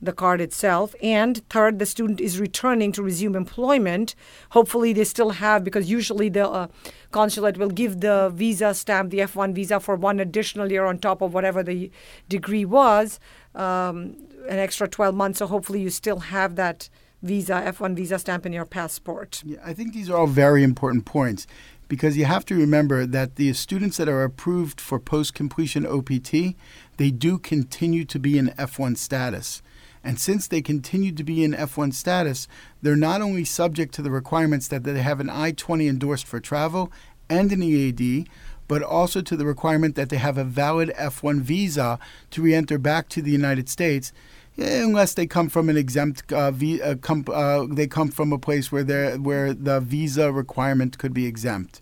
the 0.00 0.12
card 0.12 0.40
itself. 0.40 0.94
And 1.02 1.46
third, 1.48 1.78
the 1.78 1.86
student 1.86 2.20
is 2.20 2.38
returning 2.38 2.92
to 2.92 3.02
resume 3.02 3.34
employment. 3.34 4.14
Hopefully, 4.50 4.92
they 4.92 5.04
still 5.04 5.30
have, 5.30 5.64
because 5.64 5.90
usually 5.90 6.28
the 6.28 6.48
uh, 6.48 6.68
consulate 7.10 7.56
will 7.56 7.70
give 7.70 8.00
the 8.00 8.30
visa 8.34 8.74
stamp, 8.74 9.10
the 9.10 9.18
F1 9.18 9.54
visa, 9.54 9.80
for 9.80 9.96
one 9.96 10.20
additional 10.20 10.70
year 10.70 10.84
on 10.84 10.98
top 10.98 11.22
of 11.22 11.32
whatever 11.32 11.62
the 11.62 11.90
degree 12.28 12.64
was, 12.64 13.18
um, 13.54 14.16
an 14.48 14.58
extra 14.58 14.86
12 14.88 15.14
months. 15.14 15.38
So 15.38 15.46
hopefully, 15.46 15.80
you 15.80 15.90
still 15.90 16.18
have 16.18 16.56
that 16.56 16.88
visa, 17.22 17.54
F1 17.66 17.96
visa 17.96 18.18
stamp 18.18 18.44
in 18.44 18.52
your 18.52 18.66
passport. 18.66 19.42
Yeah, 19.44 19.58
I 19.64 19.72
think 19.72 19.94
these 19.94 20.10
are 20.10 20.16
all 20.16 20.26
very 20.26 20.62
important 20.62 21.06
points 21.06 21.46
because 21.94 22.16
you 22.16 22.24
have 22.24 22.44
to 22.44 22.56
remember 22.56 23.06
that 23.06 23.36
the 23.36 23.52
students 23.52 23.98
that 23.98 24.08
are 24.08 24.24
approved 24.24 24.80
for 24.80 24.98
post 24.98 25.32
completion 25.32 25.86
OPT, 25.86 26.56
they 26.96 27.12
do 27.12 27.38
continue 27.38 28.04
to 28.04 28.18
be 28.18 28.36
in 28.36 28.48
F1 28.58 28.98
status. 28.98 29.62
And 30.02 30.18
since 30.18 30.48
they 30.48 30.60
continue 30.60 31.12
to 31.12 31.22
be 31.22 31.44
in 31.44 31.52
F1 31.52 31.94
status, 31.94 32.48
they're 32.82 32.96
not 32.96 33.22
only 33.22 33.44
subject 33.44 33.94
to 33.94 34.02
the 34.02 34.10
requirements 34.10 34.66
that 34.66 34.82
they 34.82 35.00
have 35.00 35.20
an 35.20 35.30
I 35.30 35.52
20 35.52 35.86
endorsed 35.86 36.26
for 36.26 36.40
travel 36.40 36.90
and 37.30 37.52
an 37.52 37.62
EAD, 37.62 38.28
but 38.66 38.82
also 38.82 39.20
to 39.20 39.36
the 39.36 39.46
requirement 39.46 39.94
that 39.94 40.08
they 40.08 40.16
have 40.16 40.36
a 40.36 40.42
valid 40.42 40.92
F1 40.98 41.42
visa 41.42 42.00
to 42.32 42.42
re 42.42 42.56
enter 42.56 42.76
back 42.76 43.08
to 43.10 43.22
the 43.22 43.30
United 43.30 43.68
States 43.68 44.12
unless 44.56 45.14
they 45.14 45.28
come 45.28 45.48
from 45.48 45.68
an 45.68 45.76
exempt 45.76 46.32
uh, 46.32 46.50
uh, 46.82 46.94
com- 47.00 47.24
uh, 47.32 47.66
they 47.70 47.86
come 47.86 48.10
from 48.10 48.32
a 48.32 48.38
place 48.38 48.72
where 48.72 49.16
where 49.18 49.54
the 49.54 49.78
visa 49.78 50.32
requirement 50.32 50.98
could 50.98 51.14
be 51.14 51.26
exempt. 51.26 51.80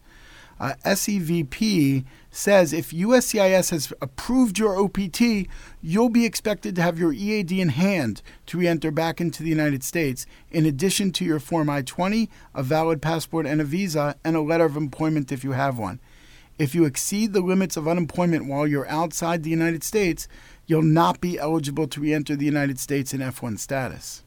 Uh, 0.63 0.75
SEVP 0.85 2.05
says 2.31 2.73
if 2.73 2.93
USCIS 2.93 3.71
has 3.71 3.93
approved 4.01 4.61
your 4.61 4.81
OPT, 4.81 5.49
you'll 5.83 6.09
be 6.09 6.25
expected 6.25 6.77
to 6.77 6.83
have 6.83 7.01
your 7.01 7.13
EAD 7.13 7.51
in 7.51 7.71
hand 7.71 8.23
to 8.47 8.59
re-enter 8.59 8.93
back 8.93 9.21
into 9.21 9.43
the 9.43 9.49
United 9.49 9.83
States, 9.83 10.25
in 10.53 10.65
addition 10.65 11.11
to 11.11 11.25
your 11.25 11.41
Form 11.41 11.69
I-20, 11.69 12.29
a 12.55 12.63
valid 12.63 13.03
passport 13.03 13.45
and 13.45 13.61
a 13.61 13.65
visa, 13.65 14.15
and 14.23 14.37
a 14.37 14.41
letter 14.41 14.65
of 14.65 14.77
employment 14.77 15.33
if 15.33 15.43
you 15.43 15.51
have 15.51 15.81
one. 15.81 15.99
If 16.61 16.77
you 16.77 16.85
exceed 16.85 17.33
the 17.33 17.41
limits 17.41 17.77
of 17.77 17.89
unemployment 17.89 18.47
while 18.47 18.69
you're 18.69 18.89
outside 18.89 19.43
the 19.43 19.51
United 19.51 19.83
States, 19.83 20.29
you'll 20.69 20.83
not 20.83 21.21
be 21.21 21.41
eligible 21.41 21.89
to 21.89 22.01
re-enter 22.01 22.37
the 22.37 22.45
United 22.45 22.79
States 22.79 23.13
in 23.13 23.19
F1 23.19 23.59
status. 23.59 24.23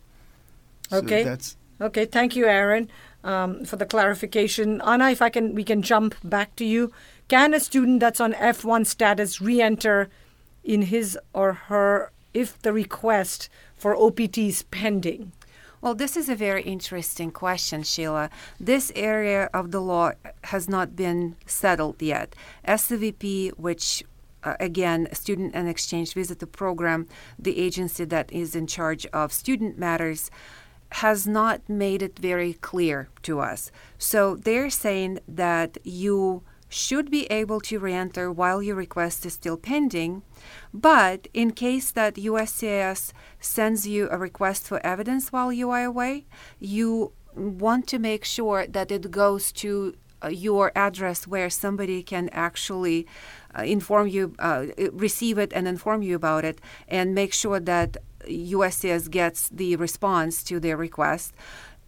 So 0.89 0.97
okay. 0.97 1.23
That's 1.23 1.55
okay. 1.79 2.03
Thank 2.03 2.35
you, 2.35 2.45
Aaron, 2.45 2.89
um, 3.25 3.65
for 3.65 3.75
the 3.75 3.85
clarification. 3.85 4.81
Anna, 4.85 5.09
if 5.09 5.21
I 5.21 5.29
can, 5.29 5.53
we 5.53 5.65
can 5.65 5.81
jump 5.81 6.15
back 6.23 6.55
to 6.55 6.63
you. 6.63 6.93
Can 7.27 7.53
a 7.53 7.59
student 7.59 7.99
that's 7.99 8.21
on 8.21 8.33
F1 8.33 8.85
status 8.85 9.41
re-enter 9.41 10.09
in 10.63 10.83
his 10.83 11.17
or 11.33 11.53
her 11.53 12.11
if 12.33 12.61
the 12.61 12.71
request 12.71 13.49
for 13.75 13.95
OPT 13.95 14.37
is 14.37 14.63
pending? 14.63 15.31
Well, 15.81 15.95
this 15.95 16.15
is 16.15 16.29
a 16.29 16.35
very 16.35 16.63
interesting 16.63 17.31
question, 17.31 17.83
Sheila. 17.83 18.29
This 18.59 18.91
area 18.95 19.49
of 19.53 19.71
the 19.71 19.81
law 19.81 20.11
has 20.45 20.69
not 20.69 20.95
been 20.95 21.35
settled 21.45 22.01
yet. 22.01 22.35
SEVP, 22.67 23.51
which 23.57 24.03
uh, 24.43 24.55
again, 24.59 25.07
Student 25.11 25.55
and 25.55 25.67
Exchange 25.67 26.13
Visitor 26.13 26.45
Program, 26.45 27.07
the 27.37 27.57
agency 27.59 28.05
that 28.05 28.31
is 28.31 28.55
in 28.55 28.67
charge 28.67 29.05
of 29.07 29.33
student 29.33 29.77
matters, 29.77 30.29
has 30.91 31.27
not 31.27 31.67
made 31.67 32.01
it 32.01 32.17
very 32.19 32.53
clear 32.53 33.09
to 33.23 33.39
us. 33.39 33.71
So 33.97 34.35
they're 34.35 34.69
saying 34.69 35.19
that 35.27 35.77
you 35.83 36.43
should 36.69 37.11
be 37.11 37.25
able 37.27 37.61
to 37.61 37.79
reenter 37.79 38.31
while 38.31 38.61
your 38.61 38.75
request 38.75 39.25
is 39.25 39.33
still 39.33 39.57
pending, 39.57 40.23
but 40.73 41.27
in 41.33 41.51
case 41.51 41.91
that 41.91 42.15
USCIS 42.15 43.13
sends 43.39 43.87
you 43.87 44.09
a 44.09 44.17
request 44.17 44.67
for 44.67 44.85
evidence 44.85 45.31
while 45.31 45.53
you 45.53 45.69
are 45.69 45.83
away, 45.83 46.25
you 46.59 47.13
want 47.35 47.87
to 47.87 47.99
make 47.99 48.25
sure 48.25 48.65
that 48.67 48.91
it 48.91 49.11
goes 49.11 49.51
to 49.51 49.95
uh, 50.23 50.29
your 50.29 50.71
address 50.75 51.27
where 51.27 51.49
somebody 51.49 52.01
can 52.01 52.29
actually 52.29 53.05
uh, 53.57 53.61
inform 53.61 54.07
you, 54.07 54.33
uh, 54.39 54.65
receive 54.91 55.37
it, 55.37 55.51
and 55.53 55.67
inform 55.67 56.01
you 56.01 56.15
about 56.15 56.43
it, 56.43 56.59
and 56.87 57.13
make 57.13 57.33
sure 57.33 57.59
that 57.59 57.97
USCIS 58.27 59.09
gets 59.09 59.49
the 59.49 59.75
response 59.75 60.43
to 60.45 60.59
their 60.59 60.77
request. 60.77 61.33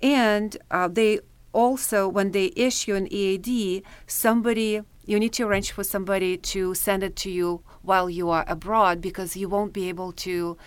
And 0.02 0.58
uh, 0.72 0.88
they 0.88 1.20
also, 1.54 2.08
when 2.08 2.32
they 2.32 2.52
issue 2.56 2.96
an 2.96 3.12
EAD, 3.12 3.84
somebody 4.06 4.82
you 5.08 5.18
need 5.18 5.32
to 5.32 5.44
arrange 5.44 5.72
for 5.72 5.86
somebody 5.86 6.36
to 6.36 6.74
send 6.76 7.02
it 7.02 7.16
to 7.16 7.32
you 7.32 7.64
while 7.82 8.10
you 8.10 8.30
are 8.30 8.44
abroad 8.46 9.00
because 9.00 9.38
you 9.38 9.48
won't 9.48 9.72
be 9.72 9.88
able 9.88 10.12
to 10.12 10.58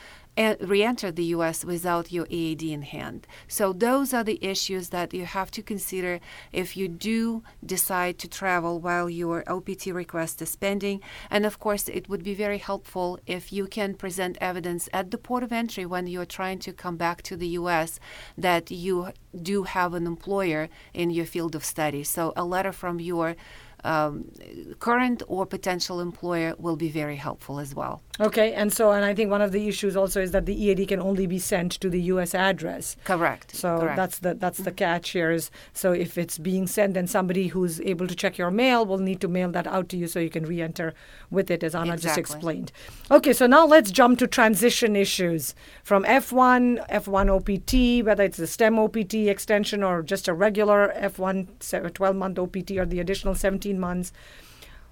re-enter 0.60 1.10
the 1.12 1.24
U.S. 1.36 1.64
without 1.64 2.12
your 2.12 2.26
EAD 2.30 2.62
in 2.62 2.82
hand. 2.82 3.26
So 3.48 3.72
those 3.72 4.14
are 4.14 4.24
the 4.24 4.42
issues 4.44 4.88
that 4.90 5.12
you 5.12 5.24
have 5.24 5.50
to 5.52 5.62
consider 5.62 6.20
if 6.52 6.76
you 6.76 6.88
do 6.88 7.42
decide 7.64 8.18
to 8.18 8.28
travel 8.28 8.80
while 8.80 9.08
your 9.10 9.44
OPT 9.46 9.86
request 9.86 10.40
is 10.42 10.56
pending. 10.56 11.00
And 11.30 11.44
of 11.44 11.58
course, 11.58 11.88
it 11.88 12.08
would 12.08 12.22
be 12.22 12.34
very 12.34 12.58
helpful 12.58 13.18
if 13.26 13.52
you 13.52 13.66
can 13.66 13.94
present 13.94 14.38
evidence 14.40 14.88
at 14.92 15.10
the 15.10 15.18
port 15.18 15.42
of 15.42 15.52
entry 15.52 15.86
when 15.86 16.06
you're 16.06 16.24
trying 16.24 16.58
to 16.60 16.72
come 16.72 16.96
back 16.96 17.22
to 17.22 17.36
the 17.36 17.48
U.S. 17.60 18.00
that 18.36 18.70
you 18.70 19.12
do 19.42 19.64
have 19.64 19.94
an 19.94 20.06
employer 20.06 20.68
in 20.94 21.10
your 21.10 21.26
field 21.26 21.54
of 21.54 21.64
study. 21.64 22.02
So 22.04 22.32
a 22.36 22.44
letter 22.44 22.72
from 22.72 23.00
your 23.00 23.36
um, 23.84 24.30
current 24.78 25.22
or 25.28 25.46
potential 25.46 26.00
employer 26.00 26.54
will 26.58 26.76
be 26.76 26.88
very 26.88 27.16
helpful 27.16 27.58
as 27.58 27.74
well. 27.74 28.02
Okay, 28.20 28.52
and 28.52 28.72
so, 28.72 28.92
and 28.92 29.04
I 29.04 29.14
think 29.14 29.30
one 29.30 29.40
of 29.40 29.52
the 29.52 29.66
issues 29.66 29.96
also 29.96 30.20
is 30.20 30.32
that 30.32 30.44
the 30.44 30.54
EAD 30.54 30.88
can 30.88 31.00
only 31.00 31.26
be 31.26 31.38
sent 31.38 31.72
to 31.72 31.88
the 31.88 32.00
U.S. 32.02 32.34
address. 32.34 32.96
Correct. 33.04 33.56
So 33.56 33.80
Correct. 33.80 33.96
that's 33.96 34.18
the 34.18 34.34
that's 34.34 34.58
the 34.58 34.72
catch 34.72 35.10
here. 35.10 35.30
Is 35.30 35.50
so 35.72 35.92
if 35.92 36.18
it's 36.18 36.36
being 36.36 36.66
sent, 36.66 36.94
then 36.94 37.06
somebody 37.06 37.48
who's 37.48 37.80
able 37.80 38.06
to 38.06 38.14
check 38.14 38.36
your 38.36 38.50
mail 38.50 38.84
will 38.84 38.98
need 38.98 39.20
to 39.22 39.28
mail 39.28 39.50
that 39.52 39.66
out 39.66 39.88
to 39.90 39.96
you 39.96 40.06
so 40.06 40.20
you 40.20 40.28
can 40.28 40.44
re-enter 40.44 40.92
with 41.30 41.50
it, 41.50 41.62
as 41.62 41.74
Anna 41.74 41.94
exactly. 41.94 42.08
just 42.08 42.18
explained. 42.18 42.72
Okay, 43.10 43.32
so 43.32 43.46
now 43.46 43.64
let's 43.66 43.90
jump 43.90 44.18
to 44.18 44.26
transition 44.26 44.96
issues 44.96 45.54
from 45.82 46.04
F1, 46.04 46.86
F1 46.90 47.28
OPT, 47.34 48.04
whether 48.04 48.24
it's 48.24 48.36
the 48.36 48.46
STEM 48.46 48.78
OPT 48.78 49.14
extension 49.14 49.82
or 49.82 50.02
just 50.02 50.28
a 50.28 50.34
regular 50.34 50.92
F1 50.96 51.46
12-month 51.58 52.38
OPT 52.38 52.72
or 52.72 52.86
the 52.86 53.00
additional 53.00 53.34
17 53.34 53.69
months. 53.78 54.12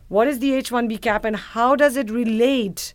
What 0.09 0.29
is 0.29 0.39
the 0.39 0.53
H1B 0.53 1.01
cap 1.03 1.25
and 1.25 1.37
how 1.37 1.77
does 1.77 1.97
it 1.97 2.11
relate? 2.11 2.95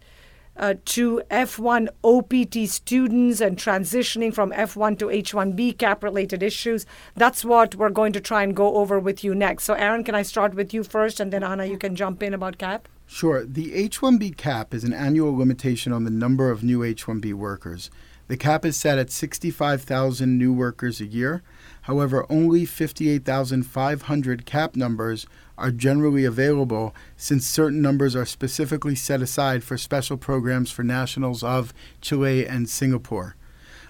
uh, 0.56 0.76
to 0.86 1.22
F1 1.32 1.88
OPT 2.04 2.70
students 2.70 3.42
and 3.42 3.58
transitioning 3.58 4.34
from 4.34 4.52
F1 4.52 5.00
to 5.00 5.06
H1B 5.06 5.78
cap 5.78 6.04
related 6.04 6.44
issues. 6.44 6.86
That's 7.16 7.44
what 7.44 7.76
we're 7.76 7.90
going 7.90 8.14
to 8.14 8.22
try 8.22 8.44
and 8.44 8.56
go 8.56 8.76
over 8.76 9.00
with 9.00 9.24
you 9.24 9.34
next. 9.34 9.64
So, 9.64 9.74
Aaron, 9.74 10.04
can 10.04 10.16
I 10.16 10.22
start 10.22 10.54
with 10.54 10.74
you 10.74 10.84
first 10.84 11.20
and 11.20 11.32
then 11.32 11.44
Anna, 11.44 11.66
you 11.66 11.78
can 11.78 11.96
jump 11.96 12.22
in 12.22 12.34
about 12.34 12.58
cap? 12.58 12.88
Sure. 13.06 13.44
The 13.44 13.74
H 13.74 14.00
1B 14.00 14.38
cap 14.38 14.74
is 14.74 14.84
an 14.84 14.94
annual 14.94 15.36
limitation 15.36 15.92
on 15.92 16.04
the 16.04 16.12
number 16.12 16.50
of 16.50 16.64
new 16.64 16.84
H 16.84 17.06
1B 17.06 17.34
workers. 17.34 17.90
The 18.28 18.38
cap 18.38 18.64
is 18.64 18.78
set 18.78 18.98
at 18.98 19.12
65,000 19.12 20.38
new 20.38 20.54
workers 20.54 21.02
a 21.02 21.06
year. 21.06 21.44
However, 21.84 22.26
only 22.30 22.66
58,500 22.66 24.46
cap 24.46 24.76
numbers 24.78 25.28
are 25.58 25.72
generally 25.72 26.26
available 26.26 26.94
since 27.16 27.46
certain 27.46 27.82
numbers 27.82 28.16
are 28.16 28.26
specifically 28.26 28.96
set 28.96 29.22
aside 29.22 29.64
for 29.64 29.78
special 29.78 30.18
programs 30.18 30.72
for 30.72 30.84
nationals 30.84 31.44
of 31.44 31.74
Chile 32.02 32.48
and 32.48 32.68
Singapore. 32.70 33.36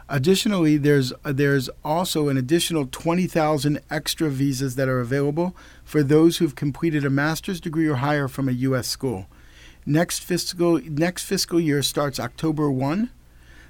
Additionally, 0.10 0.78
there's 0.78 1.14
there's 1.24 1.70
also 1.84 2.28
an 2.28 2.38
additional 2.38 2.88
20,000 2.92 3.80
extra 3.90 4.30
visas 4.30 4.76
that 4.76 4.90
are 4.90 5.00
available 5.00 5.56
for 5.84 6.04
those 6.04 6.38
who've 6.38 6.56
completed 6.56 7.06
a 7.06 7.10
master's 7.10 7.62
degree 7.62 7.88
or 7.88 7.96
higher 7.96 8.28
from 8.28 8.50
a 8.50 8.54
US 8.54 8.88
school. 8.88 9.28
Next 9.86 10.20
fiscal 10.20 10.80
next 10.82 11.24
fiscal 11.24 11.60
year 11.60 11.82
starts 11.82 12.20
October 12.20 12.70
1, 12.70 13.10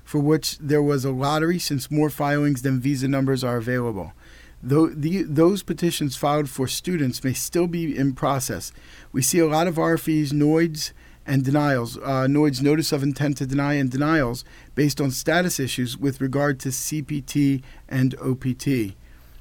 for 0.03 0.19
which 0.19 0.57
there 0.57 0.83
was 0.83 1.05
a 1.05 1.11
lottery 1.11 1.59
since 1.59 1.91
more 1.91 2.09
filings 2.09 2.61
than 2.63 2.79
visa 2.79 3.07
numbers 3.07 3.43
are 3.43 3.57
available. 3.57 4.13
Though 4.65 4.87
the, 4.87 5.23
those 5.23 5.61
petitions 5.61 6.15
filed 6.15 6.49
for 6.49 6.69
students 6.69 7.21
may 7.21 7.33
still 7.33 7.67
be 7.67 7.97
in 7.97 8.13
process. 8.13 8.71
We 9.11 9.21
see 9.21 9.39
a 9.39 9.45
lot 9.45 9.67
of 9.67 9.75
RFEs, 9.75 10.31
NOIDs, 10.31 10.93
and 11.25 11.43
denials. 11.43 11.97
Uh, 11.97 12.27
NOID's 12.27 12.61
notice 12.61 12.93
of 12.93 13.03
intent 13.03 13.37
to 13.37 13.45
deny 13.45 13.73
and 13.73 13.91
denials 13.91 14.45
based 14.73 15.01
on 15.01 15.11
status 15.11 15.59
issues 15.59 15.97
with 15.97 16.21
regard 16.21 16.61
to 16.61 16.69
CPT 16.69 17.61
and 17.89 18.15
OPT. 18.21 18.95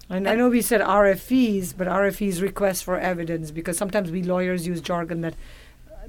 And 0.08 0.28
I 0.28 0.34
know 0.34 0.48
we 0.48 0.60
said 0.60 0.80
RFEs, 0.80 1.74
but 1.76 1.86
RFEs 1.86 2.42
request 2.42 2.82
for 2.82 2.98
evidence 2.98 3.50
because 3.50 3.78
sometimes 3.78 4.10
we 4.10 4.22
lawyers 4.22 4.66
use 4.66 4.80
jargon 4.80 5.20
that 5.20 5.34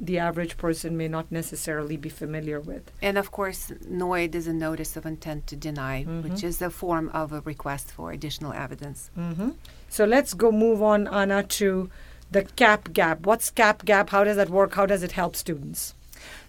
the 0.05 0.19
average 0.19 0.57
person 0.57 0.97
may 0.97 1.07
not 1.07 1.31
necessarily 1.31 1.97
be 1.97 2.09
familiar 2.09 2.59
with. 2.59 2.83
And 3.01 3.17
of 3.17 3.31
course, 3.31 3.71
NOID 3.89 4.35
is 4.35 4.47
a 4.47 4.53
notice 4.53 4.97
of 4.97 5.05
intent 5.05 5.47
to 5.47 5.55
deny, 5.55 6.03
Mm-hmm. 6.03 6.23
which 6.29 6.43
is 6.43 6.61
a 6.61 6.69
form 6.69 7.09
of 7.13 7.31
a 7.31 7.41
request 7.41 7.91
for 7.91 8.11
additional 8.11 8.53
evidence. 8.65 9.09
hmm 9.15 9.51
So 9.89 10.05
let's 10.05 10.33
go 10.33 10.51
move 10.51 10.81
on, 10.81 11.07
Anna, 11.07 11.43
to 11.59 11.89
the 12.31 12.43
cap 12.61 12.81
gap. 12.93 13.17
What's 13.27 13.49
cap 13.61 13.85
gap? 13.85 14.09
How 14.09 14.23
does 14.23 14.37
that 14.37 14.49
work? 14.49 14.73
How 14.79 14.85
does 14.85 15.03
it 15.03 15.13
help 15.21 15.35
students? 15.35 15.93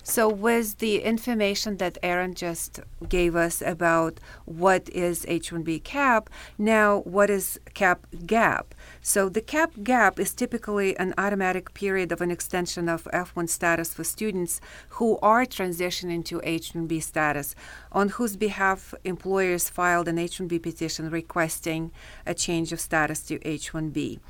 So, 0.06 0.28
with 0.28 0.78
the 0.78 1.00
information 1.00 1.78
that 1.78 1.96
Aaron 2.02 2.34
just 2.34 2.78
gave 3.08 3.34
us 3.34 3.62
about 3.62 4.20
what 4.44 4.90
is 4.90 5.24
H 5.26 5.50
1B 5.50 5.82
cap, 5.82 6.28
now 6.58 6.98
what 7.00 7.30
is 7.30 7.58
cap 7.72 8.06
gap? 8.26 8.74
So, 9.00 9.30
the 9.30 9.40
cap 9.40 9.72
gap 9.82 10.20
is 10.20 10.34
typically 10.34 10.94
an 10.98 11.14
automatic 11.16 11.72
period 11.72 12.12
of 12.12 12.20
an 12.20 12.30
extension 12.30 12.86
of 12.86 13.04
F1 13.14 13.48
status 13.48 13.94
for 13.94 14.04
students 14.04 14.60
who 14.90 15.18
are 15.22 15.46
transitioning 15.46 16.22
to 16.26 16.38
H 16.44 16.74
1B 16.74 17.02
status, 17.02 17.54
on 17.90 18.10
whose 18.10 18.36
behalf 18.36 18.92
employers 19.04 19.70
filed 19.70 20.06
an 20.06 20.18
H 20.18 20.38
1B 20.38 20.62
petition 20.62 21.08
requesting 21.08 21.90
a 22.26 22.34
change 22.34 22.74
of 22.74 22.80
status 22.80 23.22
to 23.22 23.42
H 23.42 23.72
1B. 23.72 24.20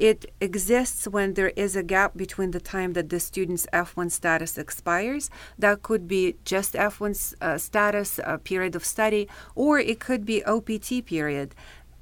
It 0.00 0.32
exists 0.40 1.06
when 1.06 1.34
there 1.34 1.52
is 1.56 1.76
a 1.76 1.82
gap 1.82 2.16
between 2.16 2.52
the 2.52 2.58
time 2.58 2.94
that 2.94 3.10
the 3.10 3.20
student's 3.20 3.66
F1 3.70 4.10
status 4.10 4.56
expires. 4.56 5.28
That 5.58 5.82
could 5.82 6.08
be 6.08 6.36
just 6.46 6.72
F1 6.72 7.34
uh, 7.42 7.58
status, 7.58 8.18
a 8.24 8.38
period 8.38 8.74
of 8.74 8.82
study, 8.82 9.28
or 9.54 9.78
it 9.78 10.00
could 10.00 10.24
be 10.24 10.42
OPT 10.44 11.04
period. 11.04 11.54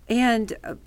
And 0.08 0.78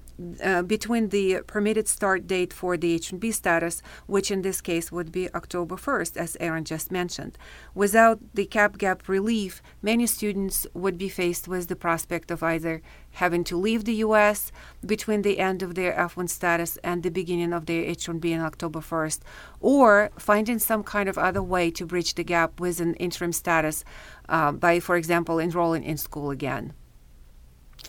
uh, 0.44 0.62
between 0.64 1.10
the 1.10 1.42
permitted 1.48 1.88
start 1.88 2.28
date 2.28 2.54
for 2.54 2.78
the 2.78 2.94
H-1B 2.94 3.34
status, 3.34 3.82
which 4.08 4.32
in 4.32 4.42
this 4.42 4.62
case 4.62 4.92
would 4.92 5.12
be 5.12 5.34
October 5.34 5.76
1st, 5.76 6.18
as 6.18 6.38
Aaron 6.40 6.66
just 6.66 6.92
mentioned. 6.92 7.38
Without 7.74 8.20
the 8.34 8.46
cap 8.46 8.78
gap 8.78 9.08
relief, 9.08 9.62
many 9.82 10.08
students 10.08 10.68
would 10.74 10.98
be 10.98 11.10
faced 11.10 11.48
with 11.48 11.68
the 11.68 11.76
prospect 11.76 12.32
of 12.32 12.44
either 12.44 12.82
having 13.12 13.44
to 13.44 13.58
leave 13.58 13.86
the 13.86 13.96
U.S. 13.96 14.52
between 14.86 15.22
the 15.22 15.40
end 15.40 15.62
of 15.62 15.76
their 15.76 15.94
F1 15.94 16.30
status 16.30 16.78
and 16.84 17.04
the 17.04 17.10
beginning 17.10 17.54
of 17.54 17.66
their 17.66 17.84
H-1B 17.84 18.38
on 18.38 18.46
October 18.46 18.80
1st, 18.80 19.20
or 19.60 20.12
finding 20.18 20.60
some 20.60 20.84
kind 20.84 21.10
of 21.10 21.18
other 21.18 21.44
way 21.44 21.72
to 21.72 21.86
bridge 21.86 22.16
the 22.16 22.24
gap 22.24 22.60
with 22.60 22.80
an 22.80 22.94
interim 22.96 23.34
status 23.34 23.84
uh, 24.30 24.52
by, 24.52 24.80
for 24.80 24.96
example, 24.96 25.40
enrolling 25.40 25.84
in 25.84 25.98
school 25.98 26.32
again. 26.32 26.74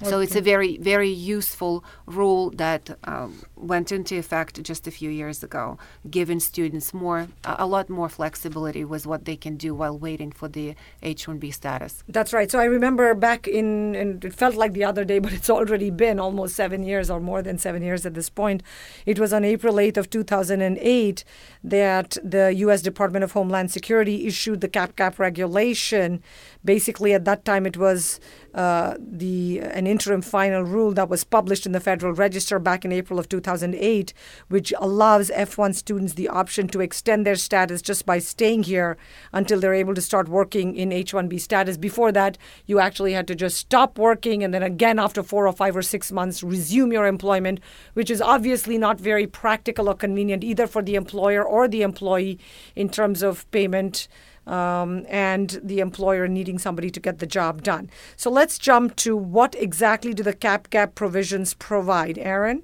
So 0.03 0.21
it's 0.21 0.35
a 0.35 0.41
very, 0.41 0.79
very 0.79 1.11
useful 1.11 1.85
rule 2.07 2.51
that 2.51 2.99
um, 3.05 3.45
went 3.57 3.93
into 3.93 4.19
effect 4.19 4.63
just 4.63 4.87
a 4.87 4.91
few 4.91 5.11
years 5.11 5.43
ago, 5.43 5.79
giving 6.11 6.41
students 6.41 6.93
more, 6.93 7.29
a 7.45 7.63
a 7.63 7.67
lot 7.67 7.89
more 7.89 8.09
flexibility 8.09 8.85
with 8.85 9.07
what 9.07 9.25
they 9.25 9.37
can 9.37 9.57
do 9.57 9.73
while 9.75 9.97
waiting 9.97 10.33
for 10.33 10.49
the 10.49 10.75
H-1B 11.03 11.55
status. 11.55 12.03
That's 12.09 12.33
right. 12.33 12.51
So 12.51 12.59
I 12.59 12.65
remember 12.65 13.15
back 13.15 13.47
in, 13.47 13.95
and 13.95 14.25
it 14.25 14.35
felt 14.35 14.57
like 14.57 14.73
the 14.73 14.85
other 14.85 15.05
day, 15.05 15.19
but 15.21 15.33
it's 15.33 15.49
already 15.49 15.91
been 15.91 16.19
almost 16.19 16.57
seven 16.57 16.83
years 16.83 17.09
or 17.09 17.21
more 17.21 17.41
than 17.41 17.57
seven 17.59 17.83
years 17.83 18.05
at 18.05 18.15
this 18.15 18.29
point. 18.29 18.63
It 19.07 19.19
was 19.19 19.33
on 19.33 19.45
April 19.45 19.75
8th 19.77 19.97
of 19.97 20.11
2008 20.11 21.25
that 21.63 22.19
the 22.25 22.53
U.S. 22.65 22.83
Department 22.83 23.23
of 23.23 23.33
Homeland 23.33 23.71
Security 23.71 24.27
issued 24.27 24.61
the 24.61 24.69
cap-gap 24.69 25.19
regulation. 25.19 26.23
Basically, 26.65 27.13
at 27.13 27.25
that 27.25 27.45
time, 27.45 27.65
it 27.65 27.77
was 27.77 28.19
uh, 28.55 28.97
the 28.99 29.61
an 29.61 29.87
interim 29.87 30.23
final 30.23 30.63
rule 30.63 30.93
that 30.93 31.09
was 31.09 31.25
published 31.25 31.67
in 31.67 31.73
the 31.73 31.81
Federal 31.81 32.13
Register 32.13 32.59
back 32.59 32.85
in 32.85 32.93
April 32.93 33.19
of 33.19 33.29
2008, 33.29 34.13
which 34.49 34.73
allows 34.79 35.31
F1 35.31 35.75
students 35.75 36.15
the 36.15 36.29
option 36.29 36.69
to 36.69 36.81
extend 36.81 37.27
their 37.27 37.37
status 37.37 37.81
just 37.81 38.05
by 38.05 38.19
staying 38.19 38.65
here 38.65 38.97
until 39.33 39.59
they're 39.59 39.75
able 39.75 39.95
to 39.95 40.01
start 40.01 40.29
working 40.29 40.77
in 40.77 40.91
H1B 40.91 41.41
status. 41.41 41.77
Before 41.77 42.13
that, 42.13 42.37
you 42.67 42.79
actually 42.79 43.13
had 43.13 43.27
to 43.29 43.35
just 43.35 43.57
stop 43.57 43.99
working 43.99 44.45
and 44.45 44.53
then 44.53 44.63
again 44.63 44.99
after 44.99 45.23
four 45.23 45.47
or 45.47 45.53
five 45.53 45.77
or 45.77 45.83
six 45.83 46.13
months 46.13 46.43
resume 46.43 46.93
your 46.93 47.07
employment, 47.07 47.61
which 47.95 48.11
is 48.11 48.21
obviously 48.21 48.79
not 48.79 49.01
very 49.01 49.27
practical 49.27 49.89
or 49.89 49.95
convenient 49.95 50.45
either 50.45 50.67
for 50.67 50.83
the 50.83 50.95
employer 50.95 51.43
or 51.43 51.69
the 51.69 51.83
employee 51.83 52.39
in 52.77 52.89
terms 52.89 53.23
of 53.23 53.51
payment 53.51 54.09
um, 54.47 55.07
and 55.09 55.61
the 55.63 55.81
employer 55.81 56.29
needing 56.29 56.59
somebody 56.59 56.91
to 56.91 57.01
get 57.01 57.19
the 57.19 57.27
job 57.27 57.63
done. 57.63 57.91
So 58.17 58.31
let's 58.31 58.59
jump 58.59 58.97
to 58.97 59.17
what 59.17 59.55
exactly 59.57 60.15
do 60.15 60.23
the 60.23 60.33
cap 60.33 60.71
gap 60.71 60.95
provisions 60.95 61.55
provide, 61.55 62.19
Aaron? 62.19 62.63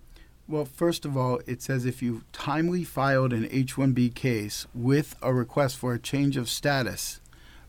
Well, 0.49 0.64
first 0.64 1.05
of 1.05 1.17
all, 1.17 1.41
it 1.47 1.61
says 1.61 1.85
if 1.85 2.03
you 2.03 2.23
timely 2.33 2.83
filed 2.83 3.35
an 3.35 3.49
H 3.51 3.75
1B 3.75 4.14
case 4.14 4.67
with 4.75 5.14
a 5.21 5.35
request 5.35 5.77
for 5.77 5.93
a 5.93 5.99
change 5.99 6.38
of 6.38 6.49
status, 6.49 7.21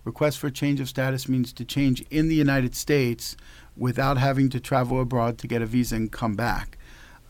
request 0.05 0.39
for 0.39 0.49
change 0.49 0.79
of 0.79 0.87
status 0.87 1.27
means 1.27 1.51
to 1.53 1.65
change 1.65 2.01
in 2.09 2.29
the 2.29 2.35
United 2.35 2.75
States 2.75 3.35
without 3.75 4.17
having 4.17 4.49
to 4.49 4.61
travel 4.61 5.01
abroad 5.01 5.37
to 5.39 5.47
get 5.47 5.61
a 5.61 5.65
visa 5.65 5.97
and 5.97 6.11
come 6.11 6.35
back. 6.35 6.77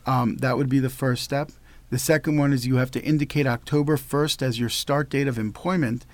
Um, 0.05 0.37
that 0.37 0.55
would 0.55 0.69
be 0.69 0.79
the 0.79 0.89
first 0.89 1.23
step. 1.23 1.51
The 1.89 1.97
second 1.97 2.37
one 2.37 2.53
is 2.53 2.67
you 2.67 2.75
have 2.75 2.91
to 2.91 3.03
indicate 3.03 3.47
October 3.47 3.97
1st 3.97 4.43
as 4.43 4.59
your 4.59 4.69
start 4.69 5.09
date 5.09 5.27
of 5.27 5.39
employment. 5.39 6.05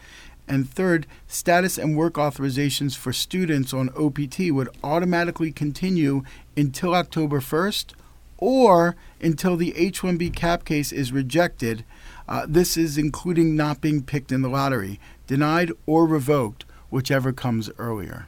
And 0.47 0.69
third, 0.69 1.07
status 1.27 1.77
and 1.77 1.97
work 1.97 2.13
authorizations 2.13 2.95
for 2.95 3.11
students 3.11 3.73
on 3.73 3.89
OPT 3.89 4.51
would 4.51 4.69
automatically 4.83 5.51
continue 5.51 6.23
until 6.55 6.93
October 6.93 7.39
1st 7.39 7.93
or 8.37 8.95
until 9.21 9.55
the 9.55 9.75
H 9.77 10.01
1B 10.01 10.35
cap 10.35 10.65
case 10.65 10.91
is 10.91 11.11
rejected. 11.11 11.83
Uh, 12.27 12.45
this 12.47 12.77
is 12.77 12.97
including 12.97 13.55
not 13.55 13.81
being 13.81 14.03
picked 14.03 14.31
in 14.31 14.41
the 14.41 14.49
lottery, 14.49 14.99
denied 15.27 15.71
or 15.85 16.05
revoked, 16.05 16.65
whichever 16.89 17.31
comes 17.31 17.69
earlier. 17.77 18.27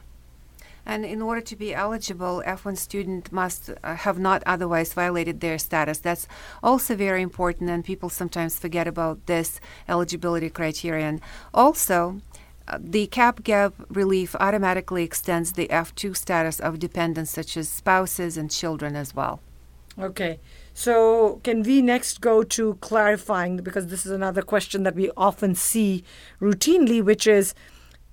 And 0.88 1.04
in 1.04 1.20
order 1.20 1.42
to 1.42 1.54
be 1.54 1.74
eligible, 1.74 2.42
F1 2.46 2.78
student 2.78 3.30
must 3.30 3.68
uh, 3.68 3.94
have 3.94 4.18
not 4.18 4.42
otherwise 4.46 4.94
violated 4.94 5.40
their 5.40 5.58
status. 5.58 5.98
That's 5.98 6.26
also 6.62 6.96
very 6.96 7.20
important, 7.20 7.68
and 7.68 7.84
people 7.84 8.08
sometimes 8.08 8.58
forget 8.58 8.88
about 8.88 9.26
this 9.26 9.60
eligibility 9.86 10.48
criterion. 10.48 11.20
Also, 11.52 12.22
uh, 12.66 12.78
the 12.80 13.06
cap 13.08 13.44
gap 13.44 13.74
relief 13.90 14.34
automatically 14.40 15.04
extends 15.04 15.52
the 15.52 15.68
F2 15.68 16.16
status 16.16 16.58
of 16.58 16.78
dependents 16.78 17.32
such 17.32 17.58
as 17.58 17.68
spouses 17.68 18.38
and 18.38 18.50
children 18.50 18.96
as 18.96 19.14
well. 19.14 19.40
Okay. 20.00 20.40
So, 20.72 21.40
can 21.44 21.64
we 21.64 21.82
next 21.82 22.22
go 22.22 22.42
to 22.44 22.74
clarifying 22.76 23.58
because 23.58 23.88
this 23.88 24.06
is 24.06 24.12
another 24.12 24.42
question 24.42 24.84
that 24.84 24.94
we 24.94 25.10
often 25.18 25.54
see 25.54 26.02
routinely, 26.40 27.02
which 27.02 27.26
is 27.26 27.52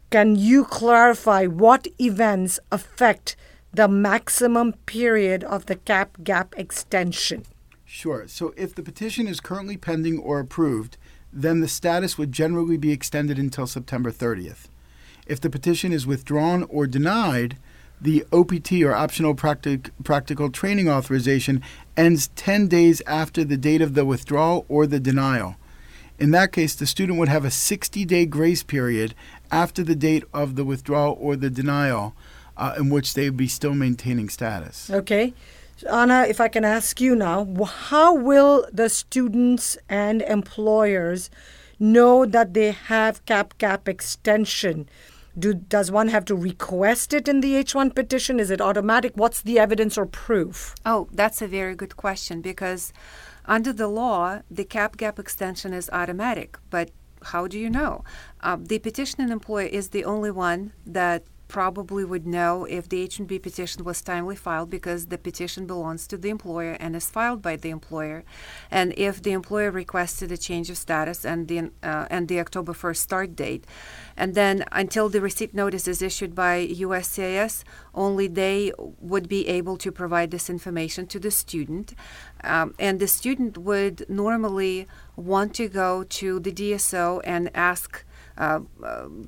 can 0.10 0.36
you 0.36 0.64
clarify 0.64 1.46
what 1.46 1.88
events 2.00 2.60
affect 2.72 3.36
the 3.74 3.88
maximum 3.88 4.74
period 4.86 5.44
of 5.44 5.66
the 5.66 5.76
cap 5.76 6.18
gap 6.24 6.54
extension? 6.58 7.44
Sure. 7.84 8.28
So 8.28 8.54
if 8.56 8.76
the 8.76 8.84
petition 8.84 9.28
is 9.28 9.40
currently 9.40 9.78
pending 9.78 10.20
or 10.20 10.40
approved, 10.40 10.98
then 11.32 11.60
the 11.60 11.68
status 11.68 12.18
would 12.18 12.32
generally 12.32 12.78
be 12.78 12.92
extended 12.92 13.38
until 13.38 13.68
September 13.68 14.12
30th. 14.12 14.68
If 15.26 15.42
the 15.42 15.50
petition 15.50 15.92
is 15.92 16.08
withdrawn 16.08 16.64
or 16.64 16.88
denied, 16.88 17.58
the 18.00 18.26
OPT 18.32 18.84
or 18.84 18.94
optional 18.94 19.34
practic- 19.34 19.92
practical 20.04 20.50
training 20.50 20.90
authorization 20.90 21.62
ends 21.98 22.30
10 22.36 22.68
days 22.68 23.02
after 23.08 23.44
the 23.44 23.58
date 23.58 23.82
of 23.82 23.96
the 23.96 24.06
withdrawal 24.06 24.66
or 24.70 24.86
the 24.86 25.00
denial. 25.00 25.56
In 26.18 26.32
that 26.32 26.54
case, 26.54 26.76
the 26.76 26.86
student 26.86 27.20
would 27.20 27.28
have 27.28 27.44
a 27.44 27.52
60 27.52 28.06
day 28.06 28.26
grace 28.26 28.64
period 28.64 29.14
after 29.56 29.84
the 29.84 29.96
date 29.96 30.26
of 30.34 30.56
the 30.58 30.66
withdrawal 30.66 31.18
or 31.20 31.38
the 31.38 31.50
denial 31.50 32.14
uh, 32.58 32.76
in 32.78 32.90
which 32.90 33.14
they 33.14 33.26
would 33.30 33.38
be 33.38 33.48
still 33.48 33.74
maintaining 33.74 34.28
status. 34.28 34.90
Okay. 34.90 35.34
Anna, 35.90 36.26
if 36.28 36.40
I 36.42 36.50
can 36.50 36.66
ask 36.66 37.00
you 37.00 37.16
now, 37.16 37.46
how 37.66 38.14
will 38.14 38.66
the 38.72 38.90
students 38.90 39.78
and 39.90 40.22
employers 40.22 41.30
know 41.80 42.26
that 42.26 42.54
they 42.54 42.72
have 42.72 43.26
cap 43.26 43.58
gap 43.58 43.88
extension? 43.88 44.90
Do, 45.38 45.54
does 45.54 45.92
one 45.92 46.10
have 46.10 46.26
to 46.26 46.36
request 46.36 47.14
it 47.14 47.28
in 47.28 47.42
the 47.42 47.56
H1 47.56 47.94
petition? 47.94 48.40
Is 48.40 48.52
it 48.52 48.62
automatic? 48.62 49.14
What's 49.16 49.42
the 49.42 49.60
evidence 49.60 49.98
or 49.98 50.06
proof? 50.06 50.76
Oh, 50.86 51.10
that's 51.12 51.42
a 51.42 51.48
very 51.48 51.76
good 51.76 51.98
question 51.98 52.42
because 52.42 52.94
under 53.46 53.74
the 53.74 53.88
law, 53.88 54.42
the 54.50 54.64
cap 54.64 54.96
gap 54.96 55.20
extension 55.20 55.74
is 55.74 55.90
automatic. 55.92 56.58
But 56.70 56.92
how 57.26 57.48
do 57.48 57.60
you 57.60 57.70
know? 57.70 58.04
Uh, 58.42 58.58
the 58.60 58.80
petitioning 58.80 59.30
employer 59.30 59.68
is 59.68 59.90
the 59.90 60.06
only 60.06 60.32
one 60.32 60.74
that 60.86 61.24
probably 61.48 62.04
would 62.04 62.26
know 62.26 62.66
if 62.66 62.90
the 62.90 63.02
H-1B 63.02 63.42
petition 63.42 63.84
was 63.84 64.02
timely 64.02 64.36
filed 64.36 64.70
because 64.70 65.08
the 65.08 65.18
petition 65.18 65.66
belongs 65.66 66.08
to 66.08 66.18
the 66.18 66.30
employer 66.30 66.74
and 66.80 66.96
is 66.96 67.10
filed 67.10 67.42
by 67.42 67.56
the 67.56 67.70
employer, 67.70 68.24
and 68.72 68.94
if 68.98 69.22
the 69.22 69.32
employer 69.32 69.72
requested 69.72 70.32
a 70.32 70.38
change 70.38 70.70
of 70.70 70.78
status 70.78 71.26
and 71.26 71.48
the 71.48 71.72
uh, 71.84 72.06
and 72.10 72.28
the 72.28 72.40
October 72.40 72.74
1st 72.74 72.98
start 72.98 73.36
date, 73.36 73.66
and 74.18 74.36
then 74.36 74.66
until 74.72 75.10
the 75.10 75.22
receipt 75.22 75.54
notice 75.54 75.88
is 75.88 76.02
issued 76.02 76.34
by 76.34 76.68
USCIS, 76.68 77.64
only 77.94 78.28
they 78.28 78.72
would 79.00 79.28
be 79.28 79.48
able 79.48 79.78
to 79.78 79.92
provide 79.92 80.32
this 80.32 80.50
information 80.50 81.08
to 81.08 81.20
the 81.20 81.32
student, 81.32 81.94
um, 82.44 82.74
and 82.80 83.00
the 83.00 83.08
student 83.08 83.58
would 83.58 84.06
normally 84.10 84.88
want 85.16 85.54
to 85.56 85.68
go 85.68 86.04
to 86.04 86.40
the 86.40 86.52
DSO 86.52 87.22
and 87.24 87.50
ask 87.56 88.04
uh, 88.38 88.60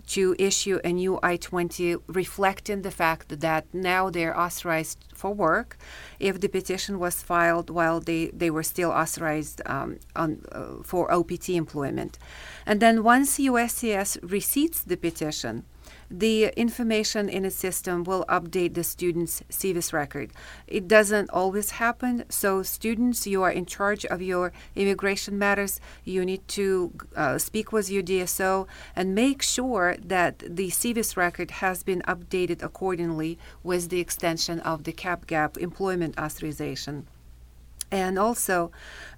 to 0.08 0.36
issue 0.38 0.80
a 0.84 0.92
new 0.92 1.20
I 1.24 1.38
20 1.38 1.96
reflecting 2.08 2.82
the 2.82 2.92
fact 2.92 3.40
that 3.40 3.66
now 3.74 4.10
they're 4.10 4.38
authorized 4.38 5.06
for 5.14 5.34
work 5.34 5.78
if 6.20 6.40
the 6.40 6.50
petition 6.50 7.00
was 7.00 7.24
filed 7.24 7.70
while 7.70 8.00
they, 8.00 8.28
they 8.28 8.50
were 8.50 8.64
still 8.64 8.92
authorized 8.92 9.62
um, 9.66 10.00
on, 10.16 10.42
uh, 10.52 10.84
for 10.84 11.12
OPT 11.12 11.50
employment. 11.50 12.18
And 12.66 12.80
then 12.80 13.04
once 13.04 13.38
USCIS 13.40 14.20
receives 14.22 14.84
the 14.84 14.98
petition, 14.98 15.64
the 16.10 16.46
information 16.56 17.28
in 17.28 17.44
a 17.46 17.52
system 17.52 18.04
will 18.04 18.26
update 18.30 18.74
the 18.74 18.84
student's 18.84 19.44
SEVIS 19.50 19.92
record. 19.92 20.32
It 20.68 20.88
doesn't 20.88 21.30
always 21.32 21.72
happen, 21.72 22.24
so 22.30 22.64
students, 22.64 23.28
you 23.28 23.44
are 23.44 23.52
in 23.52 23.66
charge 23.66 24.06
of 24.06 24.22
your 24.22 24.54
immigration 24.76 25.38
matters. 25.38 25.82
You 26.06 26.24
need 26.24 26.48
to 26.50 26.94
uh, 27.16 27.38
speak 27.38 27.72
with 27.72 27.90
your 27.90 28.04
DSO 28.04 28.68
and 28.96 29.14
make 29.14 29.42
sure 29.42 29.98
that 30.04 30.40
the 30.40 30.70
SEVIS 30.70 31.18
record 31.18 31.52
has 31.52 31.84
been 31.84 32.02
updated 32.04 32.64
accordingly 32.64 33.38
with 33.64 33.90
the 33.90 34.00
extension 34.00 34.60
of 34.62 34.86
the 34.86 34.94
cap 34.94 35.28
gap 35.28 35.58
employment 35.58 36.18
authorization. 36.18 37.08
And 37.90 38.20
also, 38.20 38.72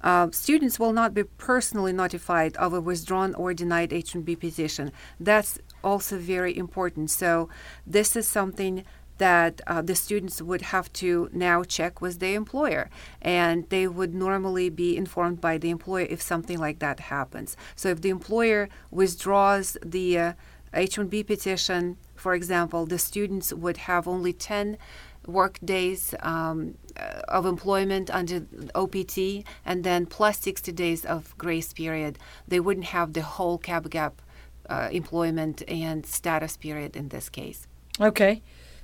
uh, 0.04 0.30
students 0.32 0.80
will 0.80 0.93
not 0.93 1.13
be 1.13 1.23
personally 1.23 1.91
notified 1.91 2.56
of 2.58 2.73
a 2.73 2.80
withdrawn 2.80 3.34
or 3.34 3.54
denied 3.54 3.91
H-1B 3.91 4.39
petition. 4.39 4.91
That's 5.19 5.58
also 5.84 6.18
very 6.18 6.56
important. 6.58 7.12
So 7.12 7.50
this 7.86 8.15
is 8.15 8.28
something 8.28 8.84
that 9.20 9.62
uh, 9.68 9.82
the 9.82 9.96
students 9.96 10.42
would 10.42 10.62
have 10.62 10.92
to 10.94 11.30
now 11.34 11.63
check 11.63 12.02
with 12.02 12.20
the 12.20 12.34
employer, 12.34 12.89
and 13.22 13.70
they 13.70 13.86
would 13.86 14.15
normally 14.15 14.70
be 14.70 14.98
informed 14.98 15.39
by 15.42 15.58
the 15.58 15.70
employer 15.70 16.08
if 16.10 16.22
something 16.22 16.58
like 16.58 16.80
that 16.80 17.00
happens. 17.02 17.56
So 17.76 17.89
if 17.89 18.02
the 18.02 18.10
employer 18.10 18.70
withdraws 18.89 19.78
the 19.86 20.18
uh, 20.18 20.34
H-1B 20.74 21.28
petition, 21.28 21.98
for 22.15 22.34
example, 22.34 22.86
the 22.86 22.98
students 22.98 23.54
would 23.54 23.78
have 23.78 24.08
only 24.08 24.34
10 24.34 24.78
work 25.26 25.60
days 25.63 26.15
um, 26.22 26.76
uh, 26.98 27.22
of 27.28 27.46
employment 27.46 28.10
under 28.10 28.46
OPT 28.74 29.44
and 29.65 29.84
then 29.84 30.06
plus 30.06 30.39
60 30.39 30.72
days 30.72 31.06
of 31.06 31.38
grace 31.38 31.74
period. 31.74 32.18
They 32.48 32.60
wouldn't 32.60 32.88
have 32.88 33.13
the 33.13 33.22
whole 33.22 33.58
cap 33.58 33.89
gap 33.89 34.22
uh, 34.69 34.89
employment 34.91 35.63
and 35.67 36.05
status 36.05 36.58
period 36.58 36.95
in 36.95 37.10
this 37.10 37.29
case. 37.29 37.67
Okay. 37.99 38.41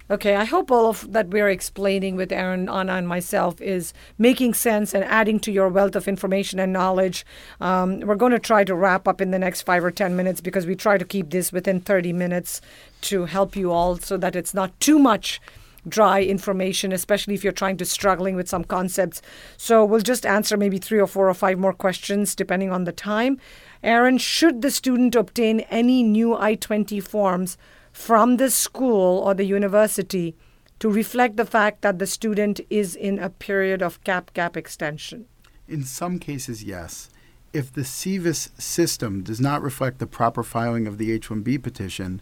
Okay, 0.08 0.36
I 0.36 0.44
hope 0.44 0.70
all 0.70 0.88
of 0.88 1.14
that 1.14 1.30
we're 1.30 1.50
explaining 1.50 2.16
with 2.16 2.32
Aaron, 2.32 2.70
Anna, 2.70 2.94
and 2.94 3.08
myself 3.08 3.60
is 3.60 3.92
making 4.20 4.54
sense 4.54 4.94
and 4.94 5.04
adding 5.04 5.40
to 5.40 5.52
your 5.52 5.68
wealth 5.68 5.96
of 5.96 6.08
information 6.08 6.60
and 6.60 6.72
knowledge. 6.72 7.26
Um, 7.60 8.02
we're 8.02 8.14
going 8.14 8.32
to 8.32 8.38
try 8.38 8.64
to 8.66 8.76
wrap 8.76 9.08
up 9.08 9.20
in 9.20 9.32
the 9.32 9.40
next 9.40 9.64
five 9.64 9.84
or 9.84 9.90
10 9.90 10.16
minutes 10.16 10.42
because 10.42 10.68
we 10.68 10.76
try 10.76 11.00
to 11.00 11.06
keep 11.06 11.32
this 11.32 11.52
within 11.52 11.80
30 11.80 12.14
minutes 12.14 12.62
to 13.02 13.26
help 13.26 13.56
you 13.56 13.72
all 13.72 13.98
so 13.98 14.16
that 14.18 14.36
it's 14.36 14.54
not 14.54 14.80
too 14.80 15.00
much 15.00 15.42
dry 15.88 16.22
information, 16.22 16.92
especially 16.92 17.34
if 17.34 17.44
you're 17.44 17.54
trying 17.54 17.78
to 17.78 17.86
struggling 17.86 18.36
with 18.36 18.50
some 18.50 18.64
concepts. 18.64 19.22
So 19.58 19.86
we'll 19.86 20.02
just 20.02 20.26
answer 20.26 20.58
maybe 20.58 20.78
three 20.78 21.00
or 21.00 21.08
four 21.08 21.30
or 21.30 21.34
five 21.34 21.58
more 21.58 21.74
questions 21.74 22.36
depending 22.36 22.72
on 22.72 22.84
the 22.84 22.92
time. 22.92 23.40
Aaron, 23.84 24.18
should 24.18 24.62
the 24.62 24.72
student 24.72 25.16
obtain 25.16 25.62
any 25.62 26.04
new 26.04 26.36
I 26.36 26.56
20 26.56 27.00
forms 27.00 27.58
from 27.92 28.38
the 28.38 28.50
school 28.50 29.20
or 29.20 29.34
the 29.34 29.46
university 29.46 30.36
to 30.80 30.90
reflect 30.90 31.38
the 31.38 31.46
fact 31.46 31.82
that 31.82 32.00
the 32.00 32.08
student 32.08 32.60
is 32.70 32.96
in 32.96 33.20
a 33.20 33.30
period 33.30 33.82
of 33.82 34.04
cap 34.04 34.34
gap 34.34 34.58
extension? 34.58 35.26
In 35.68 35.84
some 35.84 36.20
cases, 36.20 36.64
yes. 36.64 37.10
If 37.54 37.72
the 37.72 37.86
SEVIS 37.86 38.50
system 38.62 39.24
does 39.24 39.40
not 39.40 39.62
reflect 39.62 40.00
the 40.00 40.08
proper 40.08 40.44
filing 40.44 40.88
of 40.88 40.98
the 40.98 41.12
H 41.12 41.30
1B 41.30 41.64
petition, 41.64 42.22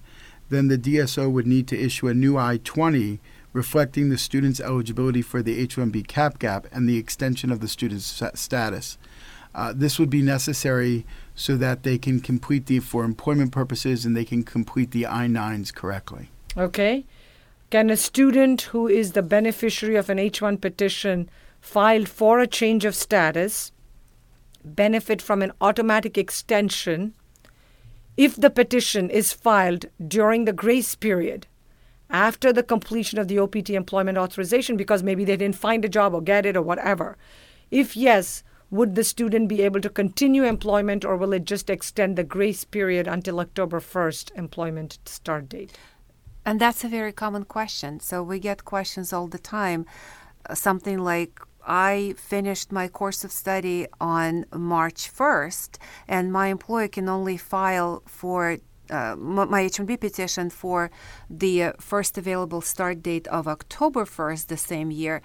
then 0.49 0.67
the 0.67 0.77
DSO 0.77 1.31
would 1.31 1.47
need 1.47 1.67
to 1.69 1.79
issue 1.79 2.07
a 2.07 2.13
new 2.13 2.37
I 2.37 2.57
20 2.63 3.19
reflecting 3.51 4.09
the 4.09 4.17
student's 4.17 4.59
eligibility 4.59 5.21
for 5.21 5.41
the 5.41 5.59
H 5.59 5.75
1B 5.75 6.07
cap 6.07 6.39
gap 6.39 6.67
and 6.71 6.87
the 6.87 6.97
extension 6.97 7.51
of 7.51 7.59
the 7.59 7.67
student's 7.67 8.21
status. 8.35 8.97
Uh, 9.55 9.73
this 9.75 9.99
would 9.99 10.09
be 10.09 10.21
necessary 10.21 11.05
so 11.35 11.57
that 11.57 11.83
they 11.83 11.97
can 11.97 12.19
complete 12.19 12.67
the 12.67 12.79
for 12.79 13.03
employment 13.03 13.51
purposes 13.51 14.05
and 14.05 14.15
they 14.15 14.25
can 14.25 14.43
complete 14.43 14.91
the 14.91 15.05
I-9s 15.05 15.73
correctly. 15.73 16.29
Okay. 16.55 17.05
Can 17.69 17.89
a 17.89 17.97
student 17.97 18.63
who 18.63 18.87
is 18.87 19.13
the 19.13 19.23
beneficiary 19.23 19.95
of 19.95 20.09
an 20.09 20.17
H1 20.17 20.61
petition 20.61 21.29
filed 21.59 22.07
for 22.07 22.39
a 22.39 22.47
change 22.47 22.85
of 22.85 22.93
status 22.93 23.71
benefit 24.63 25.21
from 25.21 25.41
an 25.41 25.51
automatic 25.59 26.17
extension 26.17 27.13
if 28.15 28.35
the 28.35 28.49
petition 28.49 29.09
is 29.09 29.33
filed 29.33 29.87
during 30.07 30.45
the 30.45 30.53
grace 30.53 30.95
period 30.95 31.47
after 32.09 32.53
the 32.53 32.63
completion 32.63 33.17
of 33.17 33.27
the 33.27 33.39
OPT 33.39 33.71
employment 33.71 34.17
authorization 34.17 34.77
because 34.77 35.01
maybe 35.01 35.25
they 35.25 35.35
didn't 35.35 35.55
find 35.55 35.83
a 35.83 35.89
job 35.89 36.13
or 36.13 36.21
get 36.21 36.45
it 36.45 36.55
or 36.55 36.61
whatever? 36.61 37.17
If 37.71 37.97
yes, 37.97 38.43
would 38.73 38.95
the 38.95 39.03
student 39.03 39.47
be 39.47 39.61
able 39.61 39.79
to 39.79 39.89
continue 39.89 40.43
employment 40.43 41.05
or 41.05 41.15
will 41.15 41.31
it 41.31 41.45
just 41.45 41.69
extend 41.69 42.15
the 42.15 42.23
grace 42.23 42.63
period 42.63 43.07
until 43.07 43.39
October 43.39 43.79
1st 43.79 44.35
employment 44.35 44.97
start 45.05 45.47
date? 45.47 45.77
And 46.43 46.59
that's 46.59 46.83
a 46.83 46.87
very 46.87 47.11
common 47.11 47.45
question. 47.45 47.99
So 47.99 48.23
we 48.23 48.39
get 48.39 48.65
questions 48.65 49.13
all 49.13 49.27
the 49.27 49.37
time. 49.37 49.85
Uh, 50.49 50.55
something 50.55 50.97
like, 50.97 51.39
I 51.65 52.15
finished 52.17 52.71
my 52.71 52.87
course 52.87 53.23
of 53.23 53.31
study 53.31 53.85
on 54.01 54.45
March 54.51 55.01
1st, 55.13 55.77
and 56.07 56.33
my 56.33 56.47
employer 56.47 56.87
can 56.87 57.07
only 57.07 57.37
file 57.37 58.01
for 58.07 58.57
uh, 58.89 59.15
my 59.15 59.61
H-1B 59.61 59.99
petition 59.99 60.49
for 60.49 60.91
the 61.29 61.63
uh, 61.63 61.73
first 61.79 62.17
available 62.17 62.61
start 62.61 63.01
date 63.01 63.27
of 63.27 63.47
October 63.47 64.03
1st 64.03 64.47
the 64.47 64.57
same 64.57 64.91
year 64.91 65.21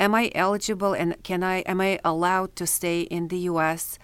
am 0.00 0.14
I 0.14 0.32
eligible 0.34 0.94
and 0.94 1.22
can 1.22 1.44
I 1.44 1.58
am 1.60 1.80
I 1.80 2.00
allowed 2.04 2.56
to 2.56 2.66
stay 2.66 3.02
in 3.02 3.28
the 3.28 3.38
U.S. 3.52 3.98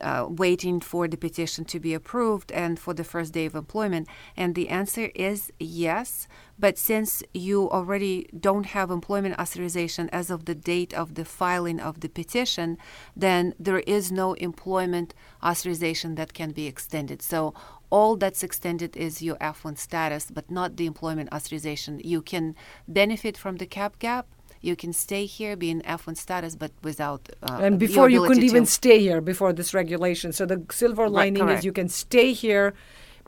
Uh, 0.00 0.26
waiting 0.28 0.78
for 0.80 1.08
the 1.08 1.16
petition 1.16 1.64
to 1.64 1.80
be 1.80 1.94
approved 1.94 2.52
and 2.52 2.78
for 2.78 2.92
the 2.94 3.04
first 3.04 3.34
day 3.34 3.46
of 3.46 3.54
employment? 3.54 4.08
And 4.36 4.54
the 4.54 4.68
answer 4.70 5.10
is 5.14 5.52
yes. 5.60 6.26
But 6.58 6.78
since 6.78 7.22
you 7.34 7.70
already 7.70 8.28
don't 8.38 8.66
have 8.66 8.90
employment 8.90 9.38
authorization 9.38 10.08
as 10.10 10.30
of 10.30 10.46
the 10.46 10.54
date 10.54 10.94
of 10.94 11.14
the 11.14 11.26
filing 11.26 11.80
of 11.80 12.00
the 12.00 12.08
petition, 12.08 12.78
then 13.14 13.54
there 13.60 13.80
is 13.80 14.10
no 14.10 14.32
employment 14.34 15.14
authorization 15.44 16.14
that 16.14 16.32
can 16.32 16.52
be 16.52 16.66
extended. 16.66 17.20
So 17.20 17.52
all 17.90 18.16
that's 18.16 18.42
extended 18.42 18.96
is 18.96 19.22
your 19.22 19.36
F1 19.36 19.76
status, 19.78 20.30
but 20.30 20.50
not 20.50 20.76
the 20.76 20.86
employment 20.86 21.28
authorization. 21.32 22.00
You 22.02 22.22
can 22.22 22.54
benefit 22.88 23.36
from 23.36 23.56
the 23.56 23.66
cap 23.66 23.98
gap 23.98 24.26
you 24.66 24.76
can 24.76 24.92
stay 24.92 25.24
here, 25.26 25.56
be 25.56 25.70
in 25.70 25.80
F1 25.82 26.16
status, 26.16 26.56
but 26.56 26.72
without. 26.82 27.28
Uh, 27.42 27.58
and 27.62 27.78
before 27.78 28.08
you 28.08 28.26
couldn't 28.26 28.42
even 28.42 28.66
stay 28.66 28.98
here 29.00 29.20
before 29.20 29.52
this 29.52 29.72
regulation. 29.72 30.32
So 30.32 30.44
the 30.44 30.64
silver 30.70 31.08
lining 31.08 31.46
right, 31.46 31.58
is 31.58 31.64
you 31.64 31.72
can 31.72 31.88
stay 31.88 32.32
here, 32.32 32.74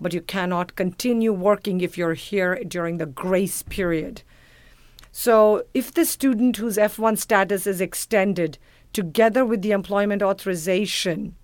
but 0.01 0.13
you 0.13 0.21
cannot 0.21 0.75
continue 0.75 1.33
working 1.33 1.81
if 1.81 1.97
you're 1.97 2.15
here 2.15 2.63
during 2.65 2.99
the 2.99 3.07
grace 3.07 3.63
period. 3.63 4.23
So 5.13 5.65
if 5.75 5.95
the 5.95 6.05
student 6.05 6.57
whose 6.57 6.77
F1 6.77 7.19
status 7.19 7.67
is 7.67 7.81
extended 7.81 8.59
together 8.93 9.45
with 9.45 9.63
the 9.63 9.73
employment 9.73 10.23
authorization, 10.23 11.35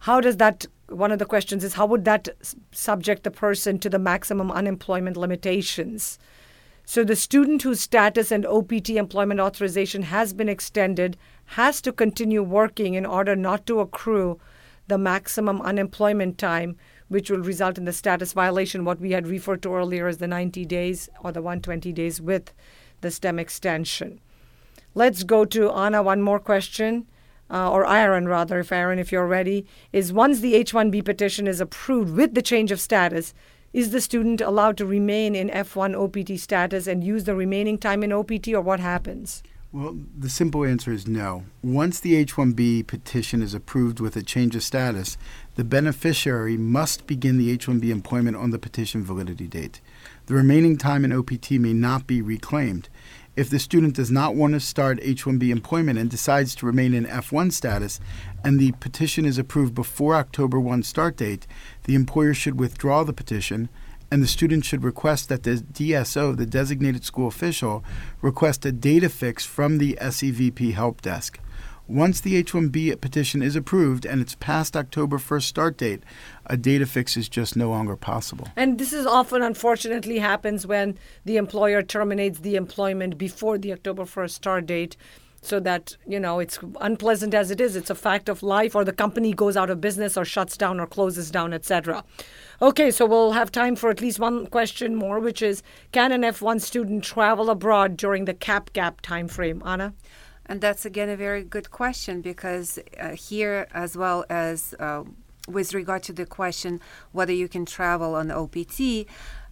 how 0.00 0.20
does 0.20 0.36
that 0.38 0.66
one 0.88 1.10
of 1.10 1.18
the 1.18 1.24
questions 1.24 1.64
is 1.64 1.74
how 1.74 1.86
would 1.86 2.04
that 2.04 2.28
subject 2.70 3.22
the 3.22 3.30
person 3.30 3.78
to 3.78 3.88
the 3.88 3.98
maximum 3.98 4.50
unemployment 4.50 5.16
limitations? 5.16 6.18
So 6.92 7.04
the 7.04 7.16
student 7.16 7.62
whose 7.62 7.80
status 7.80 8.30
and 8.30 8.44
OPT 8.44 8.90
employment 8.90 9.40
authorization 9.40 10.02
has 10.02 10.34
been 10.34 10.50
extended 10.50 11.16
has 11.56 11.80
to 11.80 11.90
continue 11.90 12.42
working 12.42 12.92
in 12.92 13.06
order 13.06 13.34
not 13.34 13.64
to 13.68 13.80
accrue 13.80 14.38
the 14.88 14.98
maximum 14.98 15.62
unemployment 15.62 16.36
time, 16.36 16.76
which 17.08 17.30
will 17.30 17.38
result 17.38 17.78
in 17.78 17.86
the 17.86 17.94
status 17.94 18.34
violation, 18.34 18.84
what 18.84 19.00
we 19.00 19.12
had 19.12 19.26
referred 19.26 19.62
to 19.62 19.74
earlier 19.74 20.06
as 20.06 20.18
the 20.18 20.26
90 20.26 20.66
days 20.66 21.08
or 21.24 21.32
the 21.32 21.40
120 21.40 21.94
days 21.94 22.20
with 22.20 22.52
the 23.00 23.10
STEM 23.10 23.38
extension. 23.38 24.20
Let's 24.94 25.22
go 25.22 25.46
to 25.46 25.70
Anna. 25.70 26.02
One 26.02 26.20
more 26.20 26.40
question, 26.40 27.06
uh, 27.50 27.72
or 27.72 27.90
Aaron 27.90 28.28
rather, 28.28 28.58
if 28.58 28.70
Aaron, 28.70 28.98
if 28.98 29.10
you're 29.10 29.26
ready, 29.26 29.64
is 29.94 30.12
once 30.12 30.40
the 30.40 30.54
H-1B 30.56 31.06
petition 31.06 31.46
is 31.46 31.58
approved 31.58 32.14
with 32.14 32.34
the 32.34 32.42
change 32.42 32.70
of 32.70 32.82
status, 32.82 33.32
is 33.72 33.90
the 33.90 34.00
student 34.00 34.40
allowed 34.40 34.76
to 34.76 34.86
remain 34.86 35.34
in 35.34 35.48
F1 35.48 35.94
OPT 35.94 36.38
status 36.38 36.86
and 36.86 37.02
use 37.02 37.24
the 37.24 37.34
remaining 37.34 37.78
time 37.78 38.02
in 38.02 38.12
OPT, 38.12 38.48
or 38.48 38.60
what 38.60 38.80
happens? 38.80 39.42
Well, 39.72 39.96
the 40.18 40.28
simple 40.28 40.66
answer 40.66 40.92
is 40.92 41.08
no. 41.08 41.44
Once 41.62 41.98
the 41.98 42.14
H 42.14 42.34
1B 42.34 42.86
petition 42.86 43.40
is 43.40 43.54
approved 43.54 44.00
with 44.00 44.16
a 44.16 44.22
change 44.22 44.54
of 44.54 44.62
status, 44.62 45.16
the 45.54 45.64
beneficiary 45.64 46.58
must 46.58 47.06
begin 47.06 47.38
the 47.38 47.50
H 47.50 47.66
1B 47.66 47.88
employment 47.88 48.36
on 48.36 48.50
the 48.50 48.58
petition 48.58 49.02
validity 49.02 49.46
date. 49.46 49.80
The 50.26 50.34
remaining 50.34 50.76
time 50.76 51.06
in 51.06 51.12
OPT 51.12 51.52
may 51.52 51.72
not 51.72 52.06
be 52.06 52.20
reclaimed. 52.20 52.90
If 53.34 53.48
the 53.48 53.58
student 53.58 53.94
does 53.94 54.10
not 54.10 54.34
want 54.34 54.52
to 54.52 54.60
start 54.60 54.98
H 55.00 55.24
1B 55.24 55.48
employment 55.48 55.98
and 55.98 56.10
decides 56.10 56.54
to 56.56 56.66
remain 56.66 56.92
in 56.92 57.06
F1 57.06 57.50
status, 57.52 57.98
and 58.44 58.60
the 58.60 58.72
petition 58.72 59.24
is 59.24 59.38
approved 59.38 59.74
before 59.74 60.16
October 60.16 60.60
1 60.60 60.82
start 60.82 61.16
date, 61.16 61.46
the 61.84 61.94
employer 61.94 62.34
should 62.34 62.60
withdraw 62.60 63.04
the 63.04 63.14
petition 63.14 63.70
and 64.10 64.22
the 64.22 64.28
student 64.28 64.66
should 64.66 64.84
request 64.84 65.30
that 65.30 65.44
the 65.44 65.52
DSO, 65.52 66.36
the 66.36 66.44
designated 66.44 67.02
school 67.02 67.26
official, 67.26 67.82
request 68.20 68.66
a 68.66 68.72
data 68.72 69.08
fix 69.08 69.46
from 69.46 69.78
the 69.78 69.96
SEVP 69.98 70.74
help 70.74 71.00
desk. 71.00 71.40
Once 71.88 72.20
the 72.20 72.36
H 72.36 72.52
1B 72.52 73.00
petition 73.00 73.42
is 73.42 73.56
approved 73.56 74.04
and 74.04 74.20
it's 74.20 74.34
past 74.34 74.76
October 74.76 75.16
1st 75.16 75.42
start 75.42 75.76
date, 75.78 76.02
a 76.46 76.56
data 76.56 76.86
fix 76.86 77.16
is 77.16 77.28
just 77.28 77.56
no 77.56 77.70
longer 77.70 77.96
possible. 77.96 78.48
And 78.56 78.78
this 78.78 78.92
is 78.92 79.06
often, 79.06 79.42
unfortunately, 79.42 80.18
happens 80.18 80.66
when 80.66 80.98
the 81.24 81.36
employer 81.36 81.82
terminates 81.82 82.40
the 82.40 82.56
employment 82.56 83.18
before 83.18 83.58
the 83.58 83.72
October 83.72 84.04
1st 84.04 84.30
start 84.30 84.66
date. 84.66 84.96
So 85.44 85.58
that, 85.58 85.96
you 86.06 86.20
know, 86.20 86.38
it's 86.38 86.60
unpleasant 86.80 87.34
as 87.34 87.50
it 87.50 87.60
is, 87.60 87.74
it's 87.74 87.90
a 87.90 87.96
fact 87.96 88.28
of 88.28 88.44
life, 88.44 88.76
or 88.76 88.84
the 88.84 88.92
company 88.92 89.32
goes 89.32 89.56
out 89.56 89.70
of 89.70 89.80
business 89.80 90.16
or 90.16 90.24
shuts 90.24 90.56
down 90.56 90.78
or 90.78 90.86
closes 90.86 91.32
down, 91.32 91.52
etc. 91.52 92.04
Okay, 92.60 92.92
so 92.92 93.06
we'll 93.06 93.32
have 93.32 93.50
time 93.50 93.74
for 93.74 93.90
at 93.90 94.00
least 94.00 94.20
one 94.20 94.46
question 94.46 94.94
more, 94.94 95.18
which 95.18 95.42
is 95.42 95.64
Can 95.90 96.12
an 96.12 96.22
F1 96.22 96.60
student 96.60 97.02
travel 97.02 97.50
abroad 97.50 97.96
during 97.96 98.24
the 98.24 98.34
cap 98.34 98.72
gap 98.72 99.00
time 99.00 99.26
frame? 99.26 99.60
Anna? 99.66 99.94
And 100.46 100.60
that's 100.60 100.84
again 100.84 101.08
a 101.08 101.16
very 101.16 101.42
good 101.42 101.70
question 101.70 102.20
because 102.20 102.78
uh, 103.00 103.10
here, 103.10 103.66
as 103.72 103.96
well 103.96 104.24
as 104.28 104.74
uh, 104.78 105.02
with 105.48 105.74
regard 105.74 106.02
to 106.04 106.12
the 106.12 106.26
question 106.26 106.80
whether 107.12 107.32
you 107.32 107.48
can 107.48 107.66
travel 107.66 108.14
on 108.14 108.30
OPT 108.30 109.06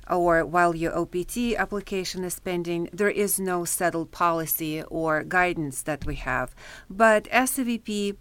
or 0.08 0.44
while 0.44 0.74
your 0.74 0.96
OPT 0.96 1.54
application 1.56 2.24
is 2.24 2.40
pending, 2.40 2.88
there 2.92 3.10
is 3.10 3.38
no 3.38 3.64
settled 3.64 4.10
policy 4.10 4.82
or 4.84 5.22
guidance 5.22 5.82
that 5.82 6.04
we 6.04 6.16
have. 6.16 6.54
But 6.88 7.24
SEVP 7.24 8.16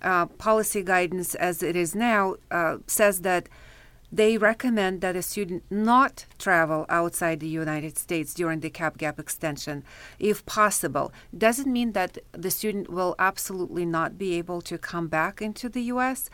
uh, 0.00 0.26
policy 0.26 0.82
guidance, 0.82 1.34
as 1.34 1.62
it 1.62 1.76
is 1.76 1.94
now, 1.94 2.36
uh, 2.50 2.78
says 2.86 3.20
that 3.22 3.48
they 4.10 4.38
recommend 4.38 5.02
that 5.02 5.16
a 5.16 5.22
student 5.22 5.64
not 5.70 6.24
travel 6.38 6.86
outside 6.88 7.40
the 7.40 7.48
United 7.48 7.98
States 7.98 8.32
during 8.32 8.60
the 8.60 8.70
cap 8.70 8.96
gap 8.96 9.18
extension 9.18 9.84
if 10.18 10.46
possible. 10.46 11.12
Doesn't 11.36 11.70
mean 11.70 11.92
that 11.92 12.16
the 12.32 12.50
student 12.50 12.88
will 12.88 13.14
absolutely 13.18 13.84
not 13.84 14.16
be 14.16 14.38
able 14.38 14.62
to 14.62 14.78
come 14.78 15.08
back 15.08 15.42
into 15.42 15.68
the 15.68 15.82
US 15.82 16.30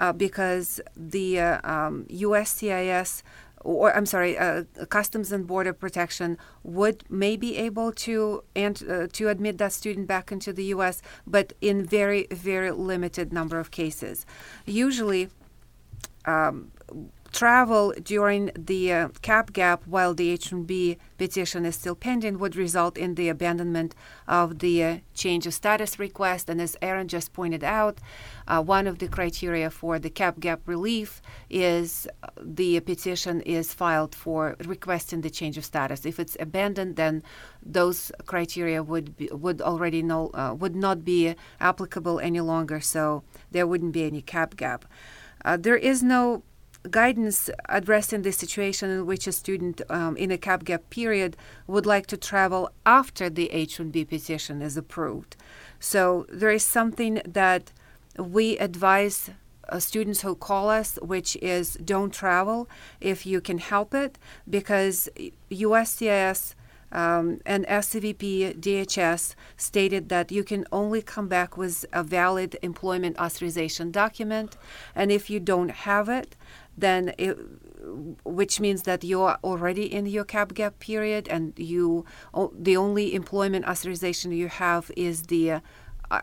uh, 0.00 0.12
because 0.12 0.80
the 0.96 1.38
uh, 1.38 1.60
um, 1.62 2.06
USCIS 2.10 3.22
or 3.62 3.94
I'm 3.94 4.06
sorry, 4.06 4.38
uh, 4.38 4.64
Customs 4.88 5.32
and 5.32 5.46
Border 5.46 5.74
Protection 5.74 6.38
would 6.62 7.04
may 7.10 7.36
be 7.36 7.58
able 7.58 7.92
to 7.92 8.42
and 8.56 8.82
uh, 8.88 9.06
to 9.12 9.28
admit 9.28 9.58
that 9.58 9.72
student 9.72 10.06
back 10.06 10.32
into 10.32 10.52
the 10.52 10.64
U.S., 10.76 11.02
but 11.26 11.52
in 11.60 11.84
very 11.84 12.26
very 12.30 12.70
limited 12.70 13.32
number 13.32 13.58
of 13.58 13.70
cases. 13.70 14.24
Usually, 14.64 15.28
um, 16.24 16.72
travel 17.32 17.92
during 18.02 18.50
the 18.56 18.92
uh, 18.92 19.08
cap 19.22 19.52
gap 19.52 19.86
while 19.86 20.14
the 20.14 20.30
H-1B 20.30 20.98
petition 21.18 21.64
is 21.64 21.76
still 21.76 21.94
pending 21.94 22.38
would 22.38 22.56
result 22.56 22.96
in 22.96 23.14
the 23.14 23.28
abandonment 23.28 23.94
of 24.26 24.58
the 24.58 24.82
uh, 24.82 24.96
change 25.14 25.46
of 25.46 25.54
status 25.54 25.98
request. 25.98 26.48
And 26.48 26.60
as 26.60 26.76
Aaron 26.82 27.08
just 27.08 27.32
pointed 27.32 27.62
out, 27.62 27.98
uh, 28.48 28.62
one 28.62 28.86
of 28.86 28.98
the 28.98 29.08
criteria 29.08 29.70
for 29.70 29.98
the 29.98 30.10
cap 30.10 30.40
gap 30.40 30.60
relief 30.66 31.22
is 31.48 32.08
uh, 32.22 32.28
the 32.40 32.80
petition 32.80 33.40
is 33.42 33.72
filed 33.72 34.14
for 34.14 34.56
requesting 34.64 35.20
the 35.20 35.30
change 35.30 35.56
of 35.56 35.64
status. 35.64 36.04
If 36.04 36.18
it's 36.18 36.36
abandoned, 36.40 36.96
then 36.96 37.22
those 37.62 38.10
criteria 38.26 38.82
would 38.82 39.16
be, 39.16 39.28
would 39.32 39.60
already 39.60 40.02
no 40.02 40.30
uh, 40.34 40.54
would 40.58 40.74
not 40.74 41.04
be 41.04 41.34
applicable 41.60 42.18
any 42.20 42.40
longer. 42.40 42.80
So 42.80 43.22
there 43.50 43.66
wouldn't 43.66 43.92
be 43.92 44.04
any 44.04 44.22
cap 44.22 44.56
gap. 44.56 44.84
Uh, 45.44 45.56
there 45.56 45.76
is 45.76 46.02
no 46.02 46.42
guidance 46.88 47.50
addressing 47.68 48.22
the 48.22 48.32
situation 48.32 48.90
in 48.90 49.06
which 49.06 49.26
a 49.26 49.32
student 49.32 49.82
um, 49.90 50.16
in 50.16 50.30
a 50.30 50.38
cap 50.38 50.64
gap 50.64 50.88
period 50.90 51.36
would 51.66 51.86
like 51.86 52.06
to 52.06 52.16
travel 52.16 52.70
after 52.86 53.28
the 53.28 53.50
H-1B 53.50 54.08
petition 54.08 54.62
is 54.62 54.76
approved. 54.76 55.36
So 55.78 56.26
there 56.30 56.50
is 56.50 56.64
something 56.64 57.20
that 57.26 57.72
we 58.18 58.58
advise 58.58 59.30
uh, 59.68 59.78
students 59.78 60.22
who 60.22 60.34
call 60.34 60.68
us, 60.68 60.98
which 61.02 61.36
is 61.36 61.74
don't 61.74 62.12
travel 62.12 62.68
if 63.00 63.26
you 63.26 63.40
can 63.40 63.58
help 63.58 63.94
it, 63.94 64.18
because 64.48 65.08
USCIS 65.50 66.54
um, 66.92 67.40
and 67.46 67.64
SEVP 67.66 68.58
DHS 68.58 69.34
stated 69.56 70.08
that 70.08 70.32
you 70.32 70.42
can 70.42 70.66
only 70.72 71.02
come 71.02 71.28
back 71.28 71.56
with 71.56 71.84
a 71.92 72.02
valid 72.02 72.58
employment 72.62 73.18
authorization 73.18 73.90
document, 73.90 74.56
and 74.94 75.12
if 75.12 75.30
you 75.30 75.38
don't 75.38 75.70
have 75.70 76.08
it, 76.08 76.36
then 76.80 77.12
it, 77.18 77.38
which 78.24 78.60
means 78.60 78.82
that 78.82 79.04
you 79.04 79.22
are 79.22 79.38
already 79.42 79.92
in 79.92 80.06
your 80.06 80.24
cap 80.24 80.54
gap 80.54 80.78
period 80.78 81.28
and 81.28 81.52
you 81.58 82.04
the 82.52 82.76
only 82.76 83.14
employment 83.14 83.66
authorization 83.66 84.32
you 84.32 84.48
have 84.48 84.90
is 84.96 85.24
the 85.24 85.52
uh, 85.52 85.60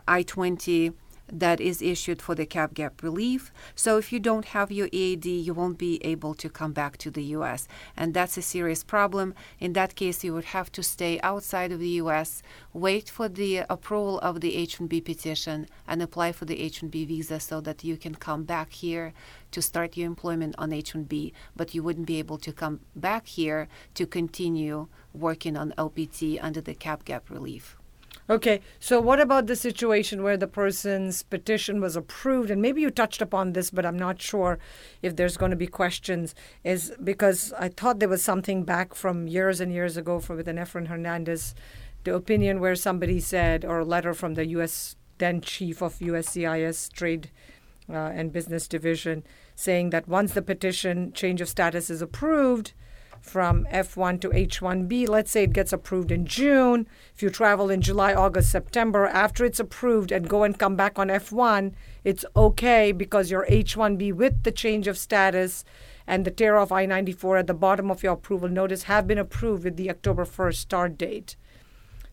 I-20 0.06 0.94
that 1.32 1.60
is 1.60 1.82
issued 1.82 2.20
for 2.22 2.34
the 2.34 2.46
cap 2.46 2.74
gap 2.74 3.02
relief. 3.02 3.52
So 3.74 3.98
if 3.98 4.12
you 4.12 4.20
don't 4.20 4.46
have 4.46 4.72
your 4.72 4.88
EAD, 4.92 5.26
you 5.26 5.54
won't 5.54 5.78
be 5.78 6.04
able 6.04 6.34
to 6.34 6.48
come 6.48 6.72
back 6.72 6.96
to 6.98 7.10
the 7.10 7.24
US. 7.36 7.68
And 7.96 8.14
that's 8.14 8.36
a 8.36 8.42
serious 8.42 8.82
problem. 8.82 9.34
In 9.60 9.72
that 9.74 9.94
case, 9.94 10.24
you 10.24 10.34
would 10.34 10.46
have 10.46 10.70
to 10.72 10.82
stay 10.82 11.20
outside 11.20 11.72
of 11.72 11.80
the 11.80 12.00
US, 12.02 12.42
wait 12.72 13.08
for 13.08 13.28
the 13.28 13.58
approval 13.70 14.18
of 14.20 14.40
the 14.40 14.56
H-1B 14.56 15.04
petition, 15.04 15.66
and 15.86 16.02
apply 16.02 16.32
for 16.32 16.44
the 16.44 16.60
H-1B 16.60 17.06
visa 17.06 17.40
so 17.40 17.60
that 17.60 17.84
you 17.84 17.96
can 17.96 18.14
come 18.14 18.44
back 18.44 18.72
here 18.72 19.12
to 19.50 19.62
start 19.62 19.96
your 19.96 20.06
employment 20.06 20.54
on 20.58 20.72
H-1B, 20.72 21.32
but 21.56 21.74
you 21.74 21.82
wouldn't 21.82 22.06
be 22.06 22.18
able 22.18 22.38
to 22.38 22.52
come 22.52 22.80
back 22.94 23.26
here 23.26 23.68
to 23.94 24.06
continue 24.06 24.88
working 25.14 25.56
on 25.56 25.72
OPT 25.78 26.38
under 26.40 26.60
the 26.60 26.74
cap 26.74 27.04
gap 27.04 27.30
relief. 27.30 27.77
Okay, 28.30 28.60
so 28.78 29.00
what 29.00 29.20
about 29.20 29.46
the 29.46 29.56
situation 29.56 30.22
where 30.22 30.36
the 30.36 30.46
person's 30.46 31.22
petition 31.22 31.80
was 31.80 31.96
approved? 31.96 32.50
And 32.50 32.60
maybe 32.60 32.82
you 32.82 32.90
touched 32.90 33.22
upon 33.22 33.54
this, 33.54 33.70
but 33.70 33.86
I'm 33.86 33.98
not 33.98 34.20
sure 34.20 34.58
if 35.00 35.16
there's 35.16 35.38
going 35.38 35.50
to 35.50 35.56
be 35.56 35.66
questions. 35.66 36.34
Is 36.62 36.92
because 37.02 37.54
I 37.58 37.70
thought 37.70 38.00
there 38.00 38.08
was 38.08 38.22
something 38.22 38.64
back 38.64 38.94
from 38.94 39.28
years 39.28 39.62
and 39.62 39.72
years 39.72 39.96
ago 39.96 40.20
for 40.20 40.36
with 40.36 40.46
an 40.46 40.56
Efren 40.56 40.88
Hernandez, 40.88 41.54
the 42.04 42.14
opinion 42.14 42.60
where 42.60 42.74
somebody 42.74 43.18
said, 43.18 43.64
or 43.64 43.78
a 43.78 43.84
letter 43.84 44.12
from 44.12 44.34
the 44.34 44.46
U.S. 44.48 44.96
then 45.16 45.40
chief 45.40 45.80
of 45.82 45.98
USCIS 45.98 46.92
Trade 46.92 47.30
uh, 47.88 47.94
and 47.94 48.30
Business 48.30 48.68
Division, 48.68 49.24
saying 49.54 49.88
that 49.88 50.06
once 50.06 50.34
the 50.34 50.42
petition 50.42 51.14
change 51.14 51.40
of 51.40 51.48
status 51.48 51.88
is 51.88 52.02
approved, 52.02 52.74
from 53.20 53.66
F1 53.72 54.20
to 54.20 54.30
H1B. 54.30 55.08
Let's 55.08 55.30
say 55.30 55.44
it 55.44 55.52
gets 55.52 55.72
approved 55.72 56.10
in 56.10 56.26
June. 56.26 56.88
If 57.14 57.22
you 57.22 57.30
travel 57.30 57.70
in 57.70 57.80
July, 57.80 58.14
August, 58.14 58.50
September, 58.50 59.06
after 59.06 59.44
it's 59.44 59.60
approved 59.60 60.12
and 60.12 60.28
go 60.28 60.42
and 60.42 60.58
come 60.58 60.76
back 60.76 60.98
on 60.98 61.08
F1, 61.08 61.72
it's 62.04 62.24
okay 62.36 62.92
because 62.92 63.30
your 63.30 63.46
H1B 63.46 64.12
with 64.12 64.42
the 64.42 64.52
change 64.52 64.86
of 64.86 64.98
status 64.98 65.64
and 66.06 66.24
the 66.24 66.30
tear 66.30 66.56
off 66.56 66.72
I 66.72 66.86
94 66.86 67.36
at 67.36 67.46
the 67.46 67.54
bottom 67.54 67.90
of 67.90 68.02
your 68.02 68.14
approval 68.14 68.48
notice 68.48 68.84
have 68.84 69.06
been 69.06 69.18
approved 69.18 69.64
with 69.64 69.76
the 69.76 69.90
October 69.90 70.24
1st 70.24 70.56
start 70.56 70.98
date. 70.98 71.36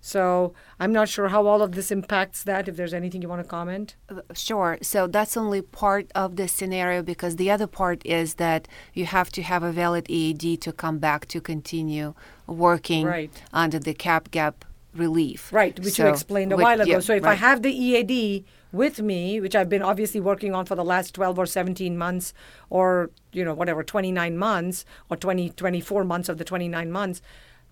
So 0.06 0.54
I'm 0.80 0.94
not 0.94 1.10
sure 1.10 1.30
how 1.30 1.48
all 1.48 1.63
of 1.63 1.72
this 1.72 1.89
impacts 1.89 2.44
that. 2.44 2.68
If 2.68 2.76
there's 2.78 2.94
anything 2.94 3.24
you 3.24 3.28
want 3.28 3.41
to 3.41 3.50
comment? 3.50 3.96
Uh, 4.08 4.22
sure. 4.36 4.78
So 4.84 5.08
that's 5.08 5.36
only 5.36 5.63
part 5.63 6.12
of 6.13 6.36
the 6.36 6.48
scenario 6.48 7.02
because 7.02 7.38
the 7.38 7.50
other 7.50 7.65
part 7.65 8.06
is 8.06 8.36
that 8.36 8.68
you 8.94 9.08
have 9.08 9.32
to 9.32 9.41
have 9.41 9.63
a 9.63 9.72
valid 9.72 10.06
EAD 10.08 10.62
to 10.62 10.72
come 10.72 11.00
back 11.00 11.26
to 11.30 11.41
continue 11.41 12.13
working 12.46 13.08
right. 13.08 13.32
under 13.52 13.80
the 13.80 13.96
cap 13.96 14.30
gap 14.30 14.63
relief. 14.94 15.52
Right, 15.52 15.78
which 15.80 15.96
so, 15.96 16.06
you 16.06 16.12
explained 16.12 16.52
a 16.52 16.56
which, 16.56 16.63
while 16.63 16.82
ago. 16.82 16.91
Yeah, 16.91 17.00
so 17.00 17.15
if 17.15 17.24
right. 17.24 17.32
I 17.32 17.36
have 17.36 17.63
the 17.63 17.74
EAD 17.74 18.46
with 18.72 19.02
me, 19.02 19.41
which 19.41 19.56
I've 19.56 19.70
been 19.70 19.82
obviously 19.82 20.20
working 20.20 20.54
on 20.54 20.68
for 20.68 20.76
the 20.76 20.86
last 20.86 21.15
12 21.15 21.39
or 21.39 21.48
17 21.48 21.98
months 21.98 22.32
or, 22.70 23.10
you 23.32 23.44
know, 23.44 23.56
whatever, 23.56 23.84
29 23.84 24.38
months 24.38 24.86
or 25.10 25.18
20, 25.18 25.50
24 25.50 26.04
months 26.04 26.30
of 26.30 26.38
the 26.38 26.44
29 26.44 26.91
months, 26.91 27.24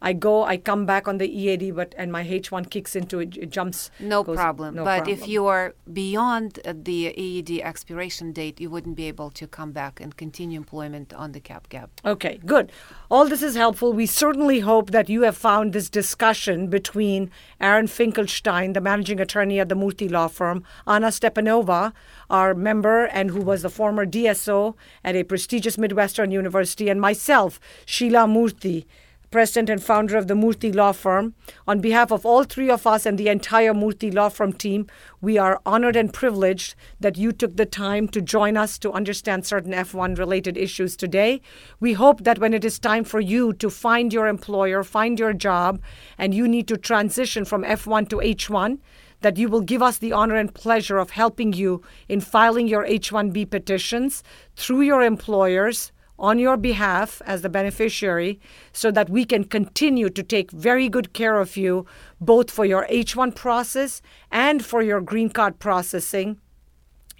I 0.03 0.11
go, 0.11 0.43
I 0.43 0.57
come 0.57 0.85
back 0.85 1.07
on 1.07 1.17
the 1.17 1.27
EAD, 1.27 1.75
but 1.75 1.95
and 1.97 2.11
my 2.11 2.23
H1 2.25 2.69
kicks 2.69 2.93
into 2.93 3.19
it, 3.19 3.37
it 3.37 3.49
jumps. 3.49 3.89
No 4.01 4.21
goes- 4.21 4.35
problem. 4.35 4.75
no 4.75 4.83
but 4.83 5.07
if 5.07 5.27
you 5.29 5.47
are 5.47 5.73
beyond 5.91 6.59
the 6.65 7.13
EAD 7.17 7.63
expiration 7.63 8.33
date, 8.33 8.59
you 8.59 8.69
wouldn't 8.69 8.97
be 8.97 9.07
able 9.07 9.31
to 9.31 9.47
come 9.47 9.71
back 9.71 10.01
and 10.01 10.17
continue 10.17 10.57
employment 10.57 11.13
on 11.13 11.31
the 11.31 11.39
cap 11.39 11.69
gap. 11.69 11.89
Okay, 12.03 12.39
good. 12.45 12.71
All 13.09 13.25
this 13.29 13.41
is 13.41 13.55
helpful. 13.55 13.93
We 13.93 14.05
certainly 14.05 14.59
hope 14.59 14.91
that 14.91 15.07
you 15.07 15.21
have 15.21 15.37
found 15.37 15.71
this 15.71 15.89
discussion 15.89 16.67
between 16.67 17.31
Aaron 17.61 17.87
Finkelstein, 17.87 18.73
the 18.73 18.81
managing 18.81 19.21
attorney 19.21 19.59
at 19.59 19.69
the 19.69 19.75
Murthy 19.75 20.11
Law 20.11 20.27
Firm, 20.27 20.65
Anna 20.85 21.07
Stepanova, 21.07 21.93
our 22.29 22.53
member 22.53 23.05
and 23.05 23.31
who 23.31 23.41
was 23.41 23.61
the 23.61 23.69
former 23.69 24.05
DSO 24.05 24.75
at 25.03 25.15
a 25.15 25.23
prestigious 25.23 25.77
Midwestern 25.77 26.29
university, 26.31 26.89
and 26.89 26.99
myself, 26.99 27.59
Sheila 27.85 28.25
Murthy, 28.27 28.85
president 29.33 29.67
and 29.67 29.81
founder 29.81 30.15
of 30.15 30.27
the 30.27 30.35
Murthy 30.35 30.71
Law 30.71 30.91
Firm. 30.91 31.33
On 31.67 31.81
behalf 31.81 32.11
of 32.11 32.23
all 32.23 32.43
three 32.43 32.69
of 32.69 32.85
us 32.85 33.03
and 33.03 33.17
the 33.17 33.29
entire 33.29 33.73
Murthy 33.73 34.13
Law 34.13 34.29
Firm 34.29 34.53
team, 34.53 34.85
we 35.21 35.39
are 35.39 35.59
honored 35.65 35.95
and 35.95 36.13
privileged 36.13 36.75
that 36.99 37.17
you 37.17 37.31
took 37.31 37.57
the 37.57 37.65
time 37.65 38.07
to 38.09 38.21
join 38.21 38.55
us 38.55 38.77
to 38.77 38.91
understand 38.91 39.43
certain 39.43 39.73
F1 39.73 40.19
related 40.19 40.55
issues 40.55 40.95
today. 40.95 41.41
We 41.79 41.93
hope 41.93 42.25
that 42.25 42.37
when 42.37 42.53
it 42.53 42.63
is 42.63 42.77
time 42.77 43.05
for 43.05 43.19
you 43.19 43.53
to 43.53 43.71
find 43.71 44.13
your 44.13 44.27
employer, 44.27 44.83
find 44.83 45.17
your 45.17 45.33
job, 45.33 45.81
and 46.19 46.35
you 46.35 46.47
need 46.47 46.67
to 46.67 46.77
transition 46.77 47.43
from 47.43 47.63
F1 47.63 48.09
to 48.09 48.17
H1, 48.17 48.77
that 49.21 49.37
you 49.37 49.49
will 49.49 49.61
give 49.61 49.81
us 49.81 49.97
the 49.97 50.11
honor 50.11 50.35
and 50.35 50.53
pleasure 50.53 50.99
of 50.99 51.09
helping 51.09 51.53
you 51.53 51.81
in 52.07 52.21
filing 52.21 52.67
your 52.67 52.85
H 52.85 53.09
1B 53.09 53.49
petitions 53.49 54.21
through 54.55 54.81
your 54.81 55.01
employers 55.01 55.91
on 56.17 56.39
your 56.39 56.57
behalf 56.57 57.21
as 57.25 57.41
the 57.41 57.49
beneficiary 57.49 58.39
so 58.71 58.91
that 58.91 59.09
we 59.09 59.25
can 59.25 59.43
continue 59.43 60.09
to 60.09 60.23
take 60.23 60.51
very 60.51 60.87
good 60.87 61.13
care 61.13 61.39
of 61.39 61.57
you 61.57 61.85
both 62.21 62.51
for 62.51 62.65
your 62.65 62.87
H1 62.89 63.35
process 63.35 64.01
and 64.31 64.63
for 64.63 64.81
your 64.81 65.01
green 65.01 65.29
card 65.29 65.59
processing 65.59 66.39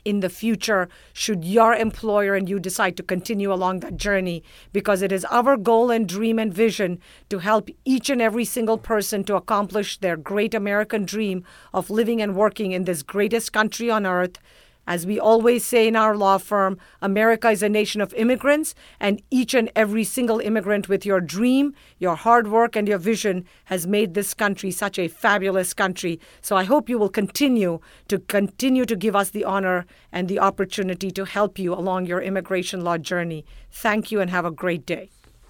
in 0.06 0.20
the 0.20 0.30
future 0.30 0.90
should 1.14 1.46
your 1.46 1.74
employer 1.74 2.36
and 2.36 2.50
you 2.50 2.60
decide 2.60 2.98
to 2.98 3.04
continue 3.04 3.52
along 3.52 3.80
that 3.80 3.98
journey 3.98 4.44
because 4.72 5.02
it 5.02 5.12
is 5.12 5.26
our 5.26 5.56
goal 5.58 5.90
and 5.92 6.08
dream 6.08 6.40
and 6.40 6.54
vision 6.54 7.00
to 7.30 7.40
help 7.40 7.70
each 7.86 8.10
and 8.10 8.22
every 8.22 8.46
single 8.46 8.78
person 8.78 9.24
to 9.24 9.36
accomplish 9.36 9.98
their 9.98 10.18
great 10.18 10.54
American 10.54 11.06
dream 11.06 11.44
of 11.74 11.90
living 11.90 12.22
and 12.22 12.36
working 12.36 12.72
in 12.72 12.84
this 12.84 13.04
greatest 13.04 13.54
country 13.54 13.90
on 13.90 14.06
earth. 14.06 14.40
As 14.86 15.06
we 15.06 15.20
always 15.20 15.66
say 15.66 15.88
in 15.88 15.96
our 15.96 16.16
law 16.16 16.38
firm, 16.38 16.78
America 17.02 17.50
is 17.50 17.64
a 17.64 17.70
nation 17.70 18.02
of 18.02 18.14
immigrants, 18.16 18.76
and 19.00 19.22
each 19.32 19.54
and 19.54 19.72
every 19.76 20.04
single 20.04 20.40
immigrant 20.40 20.90
with 20.90 21.06
your 21.06 21.22
dream, 21.22 21.74
your 22.00 22.16
hard 22.16 22.50
work, 22.50 22.76
and 22.76 22.88
your 22.88 22.98
vision 22.98 23.46
has 23.66 23.88
made 23.88 24.14
this 24.14 24.34
country 24.34 24.72
such 24.72 25.00
a 25.00 25.08
fabulous 25.08 25.74
country. 25.74 26.20
So 26.42 26.58
I 26.58 26.66
hope 26.66 26.90
you 26.90 27.00
will 27.00 27.10
continue 27.10 27.80
to 28.10 28.20
continue 28.20 28.86
to 28.86 28.96
give 28.96 29.16
us 29.16 29.30
the 29.30 29.46
honor 29.46 29.86
and 30.12 30.28
the 30.28 30.40
opportunity 30.40 31.12
to 31.12 31.26
help 31.26 31.58
you 31.58 31.74
along 31.74 32.06
your 32.06 32.22
immigration 32.22 32.82
law 32.82 32.98
journey. 32.98 33.46
Thank 33.72 34.12
you 34.12 34.20
and 34.20 34.30
have 34.30 34.46
a 34.46 34.52
great 34.52 34.86
day. 34.86 35.10